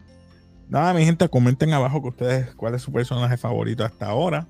Nada, 0.69 0.95
mi 0.95 1.05
gente, 1.05 1.29
comenten 1.29 1.73
abajo 1.73 2.01
que 2.01 2.09
ustedes, 2.09 2.55
cuál 2.55 2.75
es 2.75 2.83
su 2.83 2.93
personaje 2.93 3.37
favorito 3.37 3.85
hasta 3.85 4.07
ahora, 4.07 4.47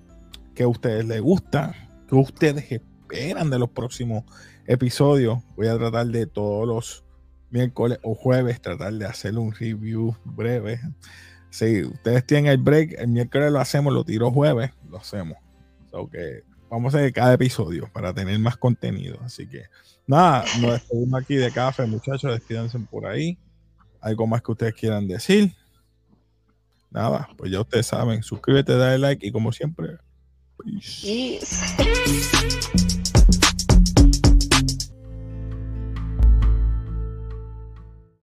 qué 0.55 0.65
a 0.65 0.69
ustedes 0.69 1.07
les 1.07 1.21
gusta, 1.21 1.75
qué 2.09 2.15
ustedes 2.15 2.71
esperan 2.71 3.51
de 3.51 3.59
los 3.59 3.71
próximos 3.71 4.25
episodios. 4.67 5.39
Voy 5.57 5.69
a 5.69 5.77
tratar 5.77 6.07
de 6.07 6.27
todos 6.27 6.67
los 6.67 7.05
miércoles 7.51 7.99
o 8.03 8.15
jueves 8.15 8.61
tratar 8.61 8.93
de 8.95 9.07
hacer 9.07 9.39
un 9.39 9.53
review 9.53 10.17
breve. 10.25 10.81
Si 11.51 11.85
ustedes 11.85 12.27
tienen 12.27 12.47
el 12.47 12.59
break, 12.59 12.95
el 12.99 13.09
miércoles 13.09 13.53
lo 13.53 13.61
hacemos, 13.61 13.93
lo 13.93 14.05
tiro 14.05 14.31
jueves, 14.33 14.73
lo 14.91 14.99
hacemos. 14.99 15.39
So 15.91 16.09
que 16.09 16.43
vamos 16.69 16.95
a 16.95 16.99
hacer 16.99 17.13
cada 17.13 17.35
episodio 17.35 17.89
para 17.93 18.13
tener 18.13 18.39
más 18.41 18.57
contenido. 18.57 19.19
Así 19.23 19.47
que 19.47 19.65
nada, 20.07 20.45
nos 20.61 20.73
despedimos 20.73 21.23
aquí 21.23 21.37
de 21.37 21.53
café, 21.53 21.87
muchachos. 21.87 22.33
Despídense 22.33 22.79
por 22.81 23.07
ahí. 23.07 23.39
Algo 24.01 24.27
más 24.27 24.43
que 24.43 24.53
ustedes 24.53 24.75
quieran 24.75 25.07
decir. 25.07 25.55
Nada, 26.91 27.29
pues 27.37 27.53
ya 27.53 27.61
ustedes 27.61 27.87
saben. 27.87 28.23
Suscríbete, 28.23 28.77
dale 28.77 28.99
like 28.99 29.27
y 29.27 29.33
como 29.33 29.53
siempre. 29.53 29.97
Peace. 30.59 31.45